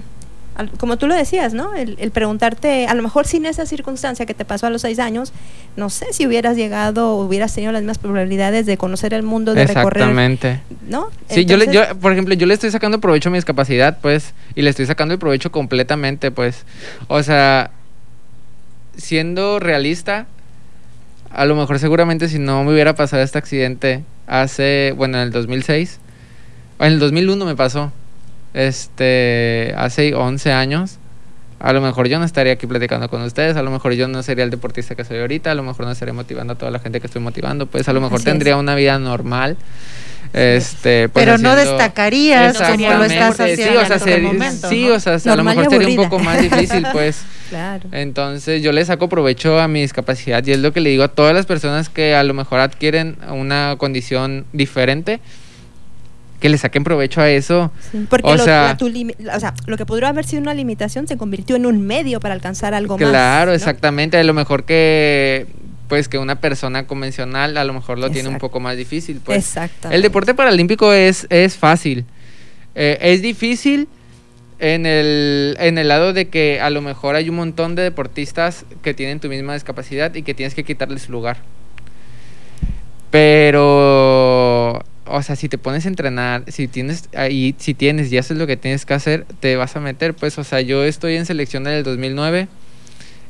al- 0.55 0.69
como 0.77 0.97
tú 0.97 1.07
lo 1.07 1.15
decías, 1.15 1.53
¿no? 1.55 1.73
El, 1.73 1.97
el 1.99 2.11
preguntarte, 2.11 2.85
a 2.85 2.93
lo 2.93 3.01
mejor 3.01 3.25
sin 3.25 3.45
esa 3.47 3.65
circunstancia 3.65 4.25
que 4.27 4.35
te 4.35 4.45
pasó 4.45 4.67
a 4.67 4.69
los 4.69 4.81
seis 4.83 4.99
años, 4.99 5.33
no 5.75 5.89
sé 5.89 6.05
si 6.11 6.27
hubieras 6.27 6.55
llegado 6.55 7.15
hubieras 7.15 7.53
tenido 7.55 7.71
las 7.73 7.81
mismas 7.81 7.97
probabilidades 7.97 8.67
de 8.67 8.77
conocer 8.77 9.15
el 9.15 9.23
mundo, 9.23 9.55
de 9.55 9.65
recorrer, 9.65 10.03
Exactamente. 10.03 10.61
¿no? 10.87 11.07
Sí, 11.27 11.45
yo, 11.45 11.57
le, 11.57 11.73
yo, 11.73 11.81
por 11.99 12.11
ejemplo, 12.11 12.35
yo 12.35 12.45
le 12.45 12.53
estoy 12.53 12.69
sacando 12.69 12.99
provecho 13.01 13.29
a 13.29 13.31
mi 13.31 13.39
discapacidad, 13.39 13.97
pues, 13.99 14.33
y 14.53 14.61
le 14.61 14.69
estoy 14.69 14.85
sacando 14.85 15.15
el 15.15 15.19
provecho 15.19 15.51
completamente, 15.51 16.29
pues. 16.29 16.65
O 17.07 17.23
sea, 17.23 17.71
siendo 18.95 19.59
realista, 19.59 20.27
a 21.29 21.45
lo 21.45 21.55
mejor 21.55 21.79
seguramente 21.79 22.29
si 22.29 22.39
no 22.39 22.63
me 22.63 22.73
hubiera 22.73 22.95
pasado 22.95 23.23
este 23.23 23.37
accidente 23.37 24.03
hace, 24.27 24.93
bueno, 24.95 25.17
en 25.17 25.23
el 25.23 25.31
2006, 25.31 25.99
o 26.79 26.85
en 26.85 26.93
el 26.93 26.99
2001 26.99 27.45
me 27.45 27.55
pasó, 27.55 27.91
este, 28.53 29.73
hace 29.77 30.13
11 30.13 30.51
años, 30.51 30.99
a 31.59 31.71
lo 31.71 31.81
mejor 31.81 32.07
yo 32.07 32.19
no 32.19 32.25
estaría 32.25 32.53
aquí 32.53 32.67
platicando 32.67 33.09
con 33.09 33.21
ustedes, 33.21 33.55
a 33.55 33.63
lo 33.63 33.71
mejor 33.71 33.93
yo 33.93 34.07
no 34.07 34.21
sería 34.21 34.43
el 34.43 34.49
deportista 34.49 34.95
que 34.95 35.05
soy 35.05 35.19
ahorita, 35.19 35.51
a 35.51 35.55
lo 35.55 35.63
mejor 35.63 35.85
no 35.85 35.91
estaría 35.91 36.13
motivando 36.13 36.53
a 36.53 36.57
toda 36.57 36.71
la 36.71 36.79
gente 36.79 36.99
que 36.99 37.07
estoy 37.07 37.21
motivando, 37.21 37.67
pues 37.67 37.87
a 37.87 37.93
lo 37.93 38.01
mejor 38.01 38.17
Así 38.17 38.25
tendría 38.25 38.53
es. 38.53 38.59
una 38.59 38.75
vida 38.75 38.99
normal. 38.99 39.57
Este, 40.33 41.09
pues, 41.09 41.25
Pero 41.25 41.37
no 41.37 41.55
destacarías 41.55 42.57
como 42.57 42.87
lo 42.93 43.03
estás 43.03 43.39
haciendo 43.39 43.63
sí, 43.63 43.77
o 43.77 43.85
sea, 43.85 43.95
este 43.97 44.09
ser- 44.13 44.21
momento. 44.23 44.67
sí, 44.67 44.85
¿no? 44.87 44.95
o 44.95 44.99
sea, 44.99 45.17
a 45.31 45.35
lo 45.35 45.43
mejor 45.43 45.69
sería 45.69 45.87
un 45.89 45.95
poco 45.95 46.19
más 46.19 46.41
difícil, 46.41 46.85
pues. 46.91 47.21
Claro. 47.53 47.87
Entonces 47.91 48.63
yo 48.63 48.71
le 48.71 48.83
saco 48.83 49.09
provecho 49.09 49.59
a 49.59 49.67
mi 49.67 49.81
discapacidad 49.81 50.43
y 50.43 50.53
es 50.53 50.57
lo 50.59 50.73
que 50.73 50.79
le 50.79 50.89
digo 50.89 51.03
a 51.03 51.07
todas 51.09 51.35
las 51.35 51.45
personas 51.45 51.87
que 51.87 52.15
a 52.15 52.23
lo 52.23 52.33
mejor 52.33 52.59
adquieren 52.59 53.15
una 53.29 53.75
condición 53.77 54.45
diferente, 54.53 55.19
que 56.39 56.49
le 56.49 56.57
saquen 56.57 56.83
provecho 56.83 57.21
a 57.21 57.29
eso. 57.29 57.71
Sí, 57.91 58.07
porque 58.09 58.27
o 58.27 58.35
lo, 58.35 58.43
sea- 58.43 58.69
la- 58.69 58.77
tu 58.77 58.89
limi- 58.89 59.15
la- 59.19 59.37
o 59.37 59.39
sea, 59.39 59.53
lo 59.67 59.77
que 59.77 59.85
podría 59.85 60.09
haber 60.09 60.25
sido 60.25 60.41
una 60.41 60.55
limitación 60.55 61.07
se 61.07 61.15
convirtió 61.15 61.55
en 61.55 61.67
un 61.67 61.85
medio 61.85 62.19
para 62.19 62.33
alcanzar 62.33 62.73
algo 62.73 62.97
más. 62.97 63.07
Claro, 63.07 63.51
¿no? 63.51 63.55
exactamente. 63.55 64.17
A 64.17 64.23
lo 64.23 64.33
mejor 64.33 64.63
que 64.65 65.45
pues 65.87 66.07
que 66.07 66.17
una 66.17 66.39
persona 66.39 66.87
convencional 66.87 67.57
a 67.57 67.63
lo 67.63 67.73
mejor 67.73 67.99
lo 67.99 68.09
tiene 68.09 68.29
un 68.29 68.35
Exacto. 68.35 68.47
poco 68.47 68.59
más 68.59 68.77
difícil. 68.77 69.21
Pues. 69.23 69.37
Exactamente. 69.37 69.95
El 69.95 70.01
deporte 70.01 70.33
paralímpico 70.33 70.93
es, 70.93 71.27
es 71.29 71.57
fácil. 71.57 72.05
Eh, 72.75 72.97
es 73.01 73.21
difícil 73.21 73.87
en 74.59 74.85
el, 74.85 75.55
en 75.59 75.77
el 75.77 75.87
lado 75.87 76.13
de 76.13 76.29
que 76.29 76.61
a 76.61 76.69
lo 76.69 76.81
mejor 76.81 77.15
hay 77.15 77.29
un 77.29 77.35
montón 77.35 77.75
de 77.75 77.83
deportistas 77.83 78.65
que 78.81 78.93
tienen 78.93 79.19
tu 79.19 79.27
misma 79.27 79.53
discapacidad 79.53 80.13
y 80.15 80.23
que 80.23 80.33
tienes 80.33 80.55
que 80.55 80.63
quitarles 80.63 81.03
su 81.03 81.11
lugar. 81.11 81.37
Pero, 83.11 84.81
o 85.05 85.21
sea, 85.21 85.35
si 85.35 85.49
te 85.49 85.57
pones 85.59 85.85
a 85.85 85.89
entrenar, 85.89 86.45
si 86.47 86.67
tienes 86.67 87.09
ahí, 87.15 87.53
si 87.59 87.73
tienes 87.75 88.11
y 88.11 88.17
haces 88.17 88.37
lo 88.37 88.47
que 88.47 88.57
tienes 88.57 88.85
que 88.85 88.95
hacer, 88.95 89.25
te 89.39 89.55
vas 89.55 89.75
a 89.75 89.79
meter. 89.79 90.15
Pues, 90.15 90.39
o 90.39 90.43
sea, 90.43 90.61
yo 90.61 90.83
estoy 90.83 91.17
en 91.17 91.25
selección 91.25 91.63
del 91.63 91.83
2009 91.83 92.47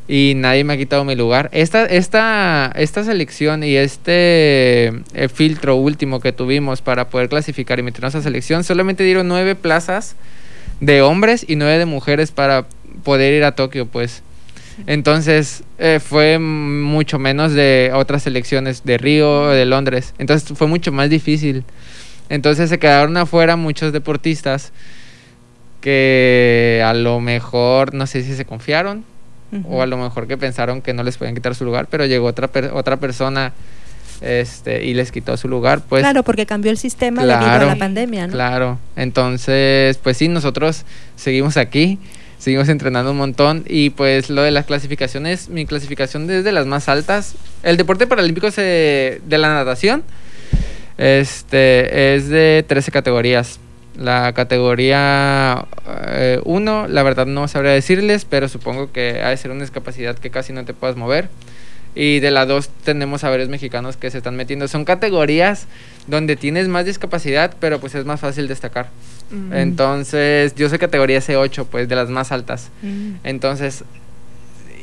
y 0.07 0.33
nadie 0.35 0.63
me 0.63 0.73
ha 0.73 0.77
quitado 0.77 1.05
mi 1.05 1.15
lugar. 1.15 1.49
Esta, 1.53 1.85
esta, 1.85 2.71
esta 2.75 3.03
selección 3.03 3.63
y 3.63 3.75
este 3.75 4.87
eh, 5.13 5.29
filtro 5.33 5.75
último 5.75 6.19
que 6.19 6.31
tuvimos 6.31 6.81
para 6.81 7.09
poder 7.09 7.29
clasificar 7.29 7.79
y 7.79 7.83
meternos 7.83 8.15
a 8.15 8.21
selección, 8.21 8.63
solamente 8.63 9.03
dieron 9.03 9.27
nueve 9.27 9.55
plazas 9.55 10.15
de 10.81 11.01
hombres 11.01 11.45
y 11.47 11.55
nueve 11.55 11.77
de 11.77 11.85
mujeres 11.85 12.31
para 12.31 12.65
poder 13.03 13.33
ir 13.33 13.43
a 13.43 13.53
Tokio, 13.53 13.85
pues. 13.85 14.23
Entonces 14.87 15.63
eh, 15.77 15.99
fue 16.03 16.39
mucho 16.39 17.19
menos 17.19 17.53
de 17.53 17.91
otras 17.93 18.23
selecciones 18.23 18.83
de 18.83 18.97
Río, 18.97 19.49
de 19.49 19.65
Londres. 19.65 20.13
Entonces 20.17 20.57
fue 20.57 20.67
mucho 20.67 20.91
más 20.91 21.09
difícil. 21.09 21.63
Entonces 22.29 22.69
se 22.69 22.79
quedaron 22.79 23.15
afuera 23.17 23.55
muchos 23.55 23.93
deportistas 23.93 24.73
que 25.79 26.81
a 26.83 26.93
lo 26.93 27.19
mejor, 27.19 27.93
no 27.93 28.07
sé 28.07 28.23
si 28.23 28.35
se 28.35 28.45
confiaron 28.45 29.12
O 29.67 29.81
a 29.81 29.85
lo 29.85 29.97
mejor 29.97 30.27
que 30.27 30.37
pensaron 30.37 30.81
que 30.81 30.93
no 30.93 31.03
les 31.03 31.17
podían 31.17 31.35
quitar 31.35 31.55
su 31.55 31.65
lugar, 31.65 31.87
pero 31.89 32.05
llegó 32.05 32.27
otra, 32.27 32.47
per- 32.47 32.71
otra 32.73 32.97
persona 32.97 33.53
este, 34.21 34.85
y 34.85 34.93
les 34.93 35.11
quitó 35.11 35.35
su 35.37 35.47
lugar, 35.49 35.81
pues 35.87 36.01
claro, 36.01 36.23
porque 36.23 36.45
cambió 36.45 36.71
el 36.71 36.77
sistema 36.77 37.21
debido 37.23 37.37
a 37.37 37.41
Claro, 37.41 37.65
la 37.67 37.75
pandemia, 37.75 38.27
¿no? 38.27 38.33
claro. 38.33 38.79
Entonces, 38.95 39.97
pues 39.97 40.17
sí, 40.17 40.27
nosotros 40.29 40.85
seguimos 41.17 41.57
aquí, 41.57 41.99
seguimos 42.39 42.69
entrenando 42.69 43.11
un 43.11 43.17
montón 43.17 43.63
y 43.67 43.89
pues 43.89 44.29
lo 44.29 44.41
de 44.43 44.51
las 44.51 44.65
clasificaciones, 44.65 45.49
mi 45.49 45.65
clasificación 45.65 46.29
es 46.29 46.43
de 46.45 46.51
las 46.53 46.65
más 46.65 46.87
altas. 46.89 47.35
El 47.63 47.75
deporte 47.77 48.07
paralímpico 48.07 48.49
se, 48.51 49.21
de 49.25 49.37
la 49.37 49.53
natación 49.53 50.03
este, 50.97 52.15
es 52.15 52.29
de 52.29 52.63
13 52.67 52.91
categorías. 52.91 53.59
La 53.97 54.34
categoría 54.34 55.67
1, 56.43 56.88
la 56.88 57.03
verdad 57.03 57.25
no 57.25 57.47
sabría 57.47 57.71
decirles, 57.73 58.25
pero 58.25 58.47
supongo 58.47 58.91
que 58.91 59.21
ha 59.21 59.29
de 59.29 59.38
ser 59.38 59.51
una 59.51 59.62
discapacidad 59.62 60.17
que 60.17 60.32
casi 60.32 60.51
no 60.51 60.65
te 60.65 60.73
puedas 60.73 60.95
mover. 60.95 61.29
Y 61.95 62.21
de 62.21 62.32
la 62.32 62.47
2 62.47 62.69
tenemos 62.84 63.23
a 63.23 63.29
varios 63.29 63.49
mexicanos 63.49 63.97
que 63.97 64.10
se 64.10 64.17
están 64.17 64.36
metiendo. 64.36 64.67
Son 64.67 64.84
categorías 64.84 65.67
donde 66.08 66.36
tienes 66.36 66.67
más 66.67 66.86
discapacidad, 66.86 67.56
pero 67.60 67.79
pues 67.79 67.93
es 67.93 68.03
más 68.03 68.19
fácil 68.19 68.47
destacar. 68.47 68.88
Mm. 69.29 69.53
Entonces, 69.53 70.56
yo 70.56 70.69
soy 70.69 70.79
categoría 70.79 71.19
C8, 71.19 71.67
pues 71.69 71.88
de 71.88 71.95
las 71.95 72.10
más 72.10 72.32
altas. 72.32 72.71
Mm. 72.82 73.17
Entonces, 73.23 73.84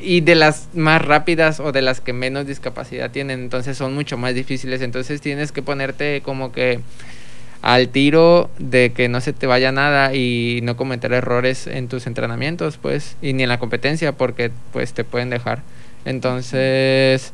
y 0.01 0.21
de 0.21 0.35
las 0.35 0.69
más 0.73 1.01
rápidas 1.01 1.59
o 1.59 1.73
de 1.73 1.81
las 1.81 1.99
que 1.99 2.13
menos 2.13 2.47
discapacidad 2.47 3.11
tienen, 3.11 3.41
entonces 3.41 3.77
son 3.77 3.93
mucho 3.93 4.17
más 4.17 4.33
difíciles. 4.33 4.81
Entonces 4.81 5.19
tienes 5.19 5.51
que 5.51 5.61
ponerte 5.61 6.21
como 6.23 6.53
que 6.53 6.79
al 7.61 7.89
tiro 7.89 8.49
de 8.57 8.91
que 8.91 9.07
no 9.07 9.21
se 9.21 9.33
te 9.33 9.47
vaya 9.47 9.71
nada 9.71 10.13
y 10.15 10.61
no 10.63 10.75
cometer 10.77 11.13
errores 11.13 11.67
en 11.67 11.87
tus 11.87 12.07
entrenamientos, 12.07 12.77
pues, 12.77 13.15
y 13.21 13.33
ni 13.33 13.43
en 13.43 13.49
la 13.49 13.59
competencia, 13.59 14.13
porque 14.13 14.51
pues 14.73 14.93
te 14.93 15.03
pueden 15.03 15.29
dejar. 15.29 15.61
Entonces, 16.05 17.33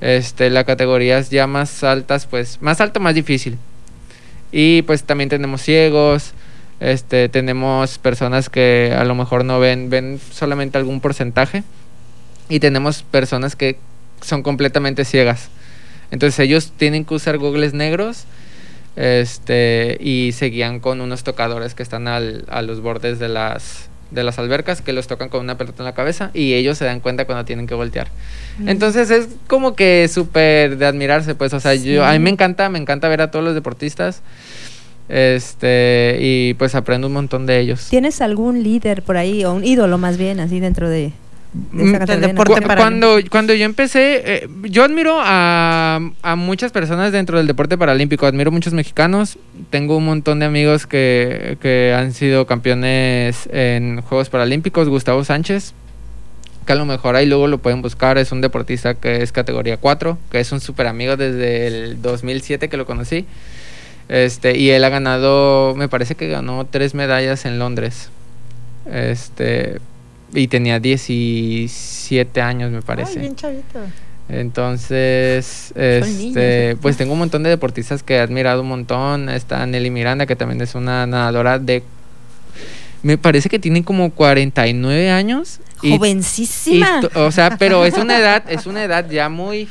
este, 0.00 0.50
las 0.50 0.64
categorías 0.64 1.30
ya 1.30 1.46
más 1.46 1.82
altas, 1.82 2.26
pues, 2.26 2.58
más 2.62 2.80
alto, 2.80 3.00
más 3.00 3.14
difícil. 3.14 3.58
Y 4.52 4.82
pues 4.82 5.02
también 5.02 5.28
tenemos 5.28 5.62
ciegos, 5.62 6.32
este, 6.78 7.28
tenemos 7.28 7.98
personas 7.98 8.48
que 8.48 8.94
a 8.96 9.04
lo 9.04 9.16
mejor 9.16 9.44
no 9.44 9.58
ven, 9.58 9.90
ven 9.90 10.20
solamente 10.30 10.78
algún 10.78 11.00
porcentaje. 11.00 11.64
Y 12.48 12.60
tenemos 12.60 13.02
personas 13.02 13.56
que 13.56 13.78
son 14.20 14.42
completamente 14.42 15.04
ciegas. 15.04 15.48
Entonces 16.10 16.38
ellos 16.38 16.72
tienen 16.76 17.04
que 17.04 17.14
usar 17.14 17.38
gogles 17.38 17.74
negros 17.74 18.26
este, 18.96 19.96
y 20.00 20.30
se 20.32 20.46
guían 20.46 20.80
con 20.80 21.00
unos 21.00 21.24
tocadores 21.24 21.74
que 21.74 21.82
están 21.82 22.08
al- 22.08 22.44
a 22.48 22.62
los 22.62 22.80
bordes 22.80 23.18
de 23.18 23.28
las, 23.28 23.88
de 24.10 24.22
las 24.22 24.38
albercas 24.38 24.80
que 24.82 24.92
los 24.92 25.06
tocan 25.08 25.28
con 25.28 25.40
una 25.40 25.58
pelota 25.58 25.82
en 25.82 25.86
la 25.86 25.94
cabeza 25.94 26.30
y 26.34 26.54
ellos 26.54 26.78
se 26.78 26.84
dan 26.84 27.00
cuenta 27.00 27.24
cuando 27.24 27.44
tienen 27.44 27.66
que 27.66 27.74
voltear. 27.74 28.08
Mm. 28.58 28.68
Entonces 28.68 29.10
es 29.10 29.28
como 29.48 29.74
que 29.74 30.06
súper 30.08 30.76
de 30.78 30.86
admirarse, 30.86 31.34
pues, 31.34 31.52
o 31.54 31.60
sea, 31.60 31.76
Sí. 31.76 31.92
yo, 31.92 32.04
a 32.04 32.12
mí 32.12 32.18
me 32.20 32.30
encanta, 32.30 32.68
me 32.68 32.78
encanta 32.78 33.08
ver 33.08 33.20
a 33.22 33.30
todos 33.32 33.44
los 33.44 33.54
deportistas 33.54 34.22
este 35.08 36.16
y 36.20 36.54
pues 36.54 36.74
aprendo 36.74 37.08
un 37.08 37.12
montón 37.12 37.46
de 37.46 37.58
ellos. 37.60 37.88
¿Tienes 37.90 38.20
algún 38.20 38.62
líder 38.62 39.02
por 39.02 39.16
ahí, 39.16 39.44
o 39.44 39.52
un 39.52 39.64
ídolo 39.64 39.98
más 39.98 40.16
bien, 40.16 40.40
así 40.40 40.60
dentro 40.60 40.88
de, 40.88 41.12
de 41.54 42.16
deporte 42.16 42.60
paralímpico. 42.62 42.76
cuando, 42.76 43.18
cuando 43.30 43.54
yo 43.54 43.64
empecé, 43.64 44.22
eh, 44.24 44.48
yo 44.64 44.82
admiro 44.82 45.18
a, 45.20 46.00
a 46.22 46.36
muchas 46.36 46.72
personas 46.72 47.12
dentro 47.12 47.38
del 47.38 47.46
deporte 47.46 47.78
paralímpico, 47.78 48.26
admiro 48.26 48.50
muchos 48.50 48.72
mexicanos, 48.72 49.38
tengo 49.70 49.96
un 49.96 50.04
montón 50.04 50.40
de 50.40 50.46
amigos 50.46 50.86
que, 50.86 51.56
que 51.60 51.94
han 51.96 52.12
sido 52.12 52.46
campeones 52.46 53.48
en 53.52 54.00
Juegos 54.02 54.30
Paralímpicos, 54.30 54.88
Gustavo 54.88 55.22
Sánchez, 55.22 55.74
que 56.66 56.72
a 56.72 56.76
lo 56.76 56.86
mejor 56.86 57.14
ahí 57.14 57.26
luego 57.26 57.46
lo 57.46 57.58
pueden 57.58 57.82
buscar, 57.82 58.18
es 58.18 58.32
un 58.32 58.40
deportista 58.40 58.94
que 58.94 59.22
es 59.22 59.30
categoría 59.30 59.76
4, 59.76 60.18
que 60.32 60.40
es 60.40 60.50
un 60.50 60.60
súper 60.60 60.88
amigo 60.88 61.16
desde 61.16 61.68
el 61.68 62.02
2007 62.02 62.68
que 62.68 62.76
lo 62.76 62.84
conocí, 62.84 63.26
este, 64.08 64.58
y 64.58 64.70
él 64.70 64.82
ha 64.82 64.88
ganado, 64.88 65.74
me 65.76 65.88
parece 65.88 66.16
que 66.16 66.28
ganó 66.28 66.66
tres 66.66 66.94
medallas 66.94 67.44
en 67.44 67.60
Londres, 67.60 68.10
este, 68.90 69.78
y 70.34 70.48
tenía 70.48 70.80
17 70.80 72.40
años, 72.42 72.70
me 72.70 72.82
parece. 72.82 73.12
Ay, 73.14 73.18
bien 73.20 73.36
chavito. 73.36 73.78
Entonces, 74.28 75.72
este, 75.76 76.70
¿eh? 76.70 76.76
pues 76.80 76.96
tengo 76.96 77.12
un 77.12 77.18
montón 77.18 77.42
de 77.42 77.50
deportistas 77.50 78.02
que 78.02 78.14
he 78.16 78.20
admirado 78.20 78.62
un 78.62 78.68
montón. 78.68 79.28
Está 79.28 79.66
Nelly 79.66 79.90
Miranda, 79.90 80.26
que 80.26 80.36
también 80.36 80.60
es 80.62 80.74
una 80.74 81.06
nadadora 81.06 81.58
de... 81.58 81.82
Me 83.02 83.18
parece 83.18 83.50
que 83.50 83.58
tiene 83.58 83.84
como 83.84 84.10
49 84.10 85.10
años. 85.10 85.60
y- 85.82 85.90
Jovencísima. 85.96 87.02
o 87.14 87.30
sea, 87.30 87.56
pero 87.58 87.84
es 87.84 87.98
una 87.98 88.18
edad, 88.18 88.44
es 88.48 88.64
una 88.66 88.82
edad 88.84 89.08
ya 89.10 89.28
muy 89.28 89.68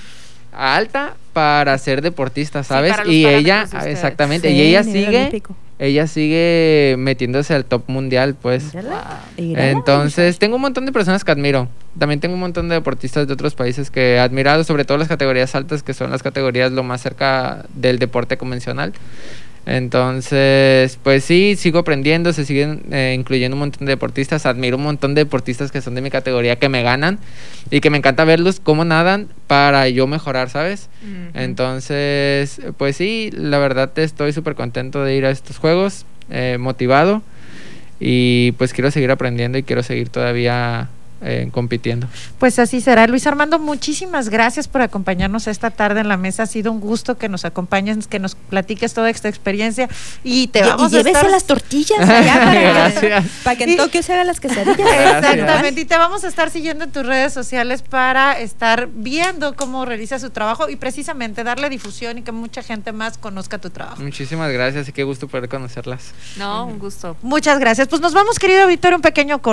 alta 0.51 1.15
para 1.33 1.75
ser 1.79 2.03
deportista, 2.03 2.63
¿sabes? 2.63 2.93
y 3.07 3.25
ella, 3.25 3.63
ustedes. 3.65 3.85
exactamente, 3.87 4.49
Sí, 4.49 4.53
y 4.55 4.61
ella 4.61 4.83
sigue, 4.83 5.07
olímpico. 5.17 5.55
Ella 5.83 6.07
sigue 6.07 6.95
metiéndose 6.97 7.53
al 7.53 7.65
top 7.65 7.83
mundial, 7.87 8.35
pues. 8.41 8.71
Entonces, 9.35 10.39
tengo 10.39 10.55
un 10.55 10.61
montón 10.61 10.85
de 10.85 10.93
personas 10.93 11.25
que 11.25 11.31
admiro. 11.31 11.67
También 11.99 12.21
tengo 12.21 12.35
un 12.35 12.39
montón 12.39 12.69
de 12.69 12.75
deportistas 12.75 13.27
de 13.27 13.33
otros 13.33 13.53
países 13.53 13.91
que 13.91 14.13
he 14.13 14.19
admirado, 14.19 14.63
sobre 14.63 14.85
todo 14.85 14.97
las 14.97 15.09
categorías 15.09 15.53
altas, 15.55 15.83
que 15.83 15.93
son 15.93 16.09
las 16.09 16.23
categorías 16.23 16.71
lo 16.71 16.83
más 16.83 17.01
cerca 17.01 17.65
del 17.75 17.99
deporte 17.99 18.37
convencional. 18.37 18.93
Entonces, 19.65 20.99
pues 21.03 21.23
sí, 21.23 21.55
sigo 21.57 21.79
aprendiendo, 21.79 22.33
se 22.33 22.43
siguen 22.43 22.83
eh, 22.91 23.15
incluyendo 23.17 23.55
un 23.55 23.59
montón 23.59 23.85
de 23.85 23.91
deportistas. 23.91 24.45
Admiro 24.45 24.77
un 24.77 24.83
montón 24.83 25.15
de 25.15 25.23
deportistas 25.23 25.71
que 25.71 25.81
son 25.81 25.95
de 25.95 26.01
mi 26.01 26.09
categoría, 26.09 26.57
que 26.57 26.67
me 26.67 26.83
ganan 26.83 27.19
y 27.71 27.79
que 27.79 27.89
me 27.89 27.97
encanta 27.97 28.25
verlos 28.25 28.59
cómo 28.59 28.83
nadan 28.83 29.29
para 29.47 29.87
yo 29.87 30.05
mejorar, 30.05 30.49
¿sabes? 30.49 30.89
Entonces, 31.33 32.61
pues 32.77 32.97
sí, 32.97 33.29
la 33.33 33.57
verdad 33.57 33.97
estoy 33.99 34.33
súper 34.33 34.55
contento 34.55 35.03
de 35.03 35.15
ir 35.15 35.25
a 35.25 35.31
estos 35.31 35.57
juegos, 35.57 36.05
eh, 36.29 36.57
motivado 36.59 37.21
y 37.99 38.51
pues 38.53 38.73
quiero 38.73 38.91
seguir 38.91 39.11
aprendiendo 39.11 39.57
y 39.57 39.63
quiero 39.63 39.81
seguir 39.81 40.09
todavía 40.09 40.89
eh, 41.23 41.49
compitiendo. 41.51 42.07
Pues 42.39 42.59
así 42.59 42.81
será. 42.81 43.07
Luis 43.07 43.25
Armando, 43.27 43.59
muchísimas 43.59 44.29
gracias 44.29 44.67
por 44.67 44.81
acompañarnos 44.81 45.47
esta 45.47 45.71
tarde 45.71 46.01
en 46.01 46.07
la 46.09 46.17
mesa. 46.17 46.43
Ha 46.43 46.47
sido 46.47 46.71
un 46.71 46.79
gusto 46.79 47.17
que 47.17 47.29
nos 47.29 47.45
acompañes, 47.45 48.07
que 48.07 48.19
nos 48.19 48.35
platiques 48.35 48.93
toda 48.93 49.09
esta 49.09 49.29
experiencia 49.29 49.87
y 50.23 50.47
te 50.47 50.59
Y- 50.59 50.63
vamos 50.63 50.91
y 50.91 50.95
a 50.95 50.97
llévese 50.99 51.17
estar... 51.17 51.31
las 51.31 51.45
tortillas 51.45 51.99
allá 51.99 52.33
para, 52.33 52.61
Gracias. 52.61 53.25
para 53.43 53.55
que 53.57 53.63
en 53.63 53.69
Y- 53.71 53.77
Tokio 53.77 54.03
se 54.03 54.13
hagan 54.13 54.27
las 54.27 54.39
quesadillas. 54.39 54.77
Exactamente, 54.79 55.81
y 55.81 55.85
te 55.85 55.97
vamos 55.97 56.23
a 56.23 56.27
estar 56.27 56.49
siguiendo 56.49 56.83
en 56.85 56.91
tus 56.91 57.05
redes 57.05 57.33
sociales 57.33 57.81
para 57.81 58.39
estar 58.39 58.89
viendo 58.93 59.55
cómo 59.55 59.85
realiza 59.85 60.19
su 60.19 60.29
trabajo 60.29 60.69
y 60.69 60.75
precisamente 60.75 61.43
darle 61.43 61.69
difusión 61.69 62.17
y 62.17 62.21
que 62.21 62.31
mucha 62.31 62.61
gente 62.63 62.91
más 62.91 63.17
conozca 63.17 63.57
tu 63.57 63.69
trabajo. 63.69 64.01
Muchísimas 64.01 64.51
gracias 64.51 64.87
y 64.89 64.91
qué 64.91 65.03
gusto 65.03 65.27
poder 65.27 65.49
conocerlas. 65.49 66.11
No, 66.37 66.65
un 66.65 66.79
gusto. 66.79 67.15
Muchas 67.21 67.59
gracias. 67.59 67.87
Pues 67.87 68.01
nos 68.01 68.13
vamos, 68.13 68.39
querido 68.39 68.67
Víctor, 68.67 68.93
un 68.93 69.01
pequeño 69.01 69.39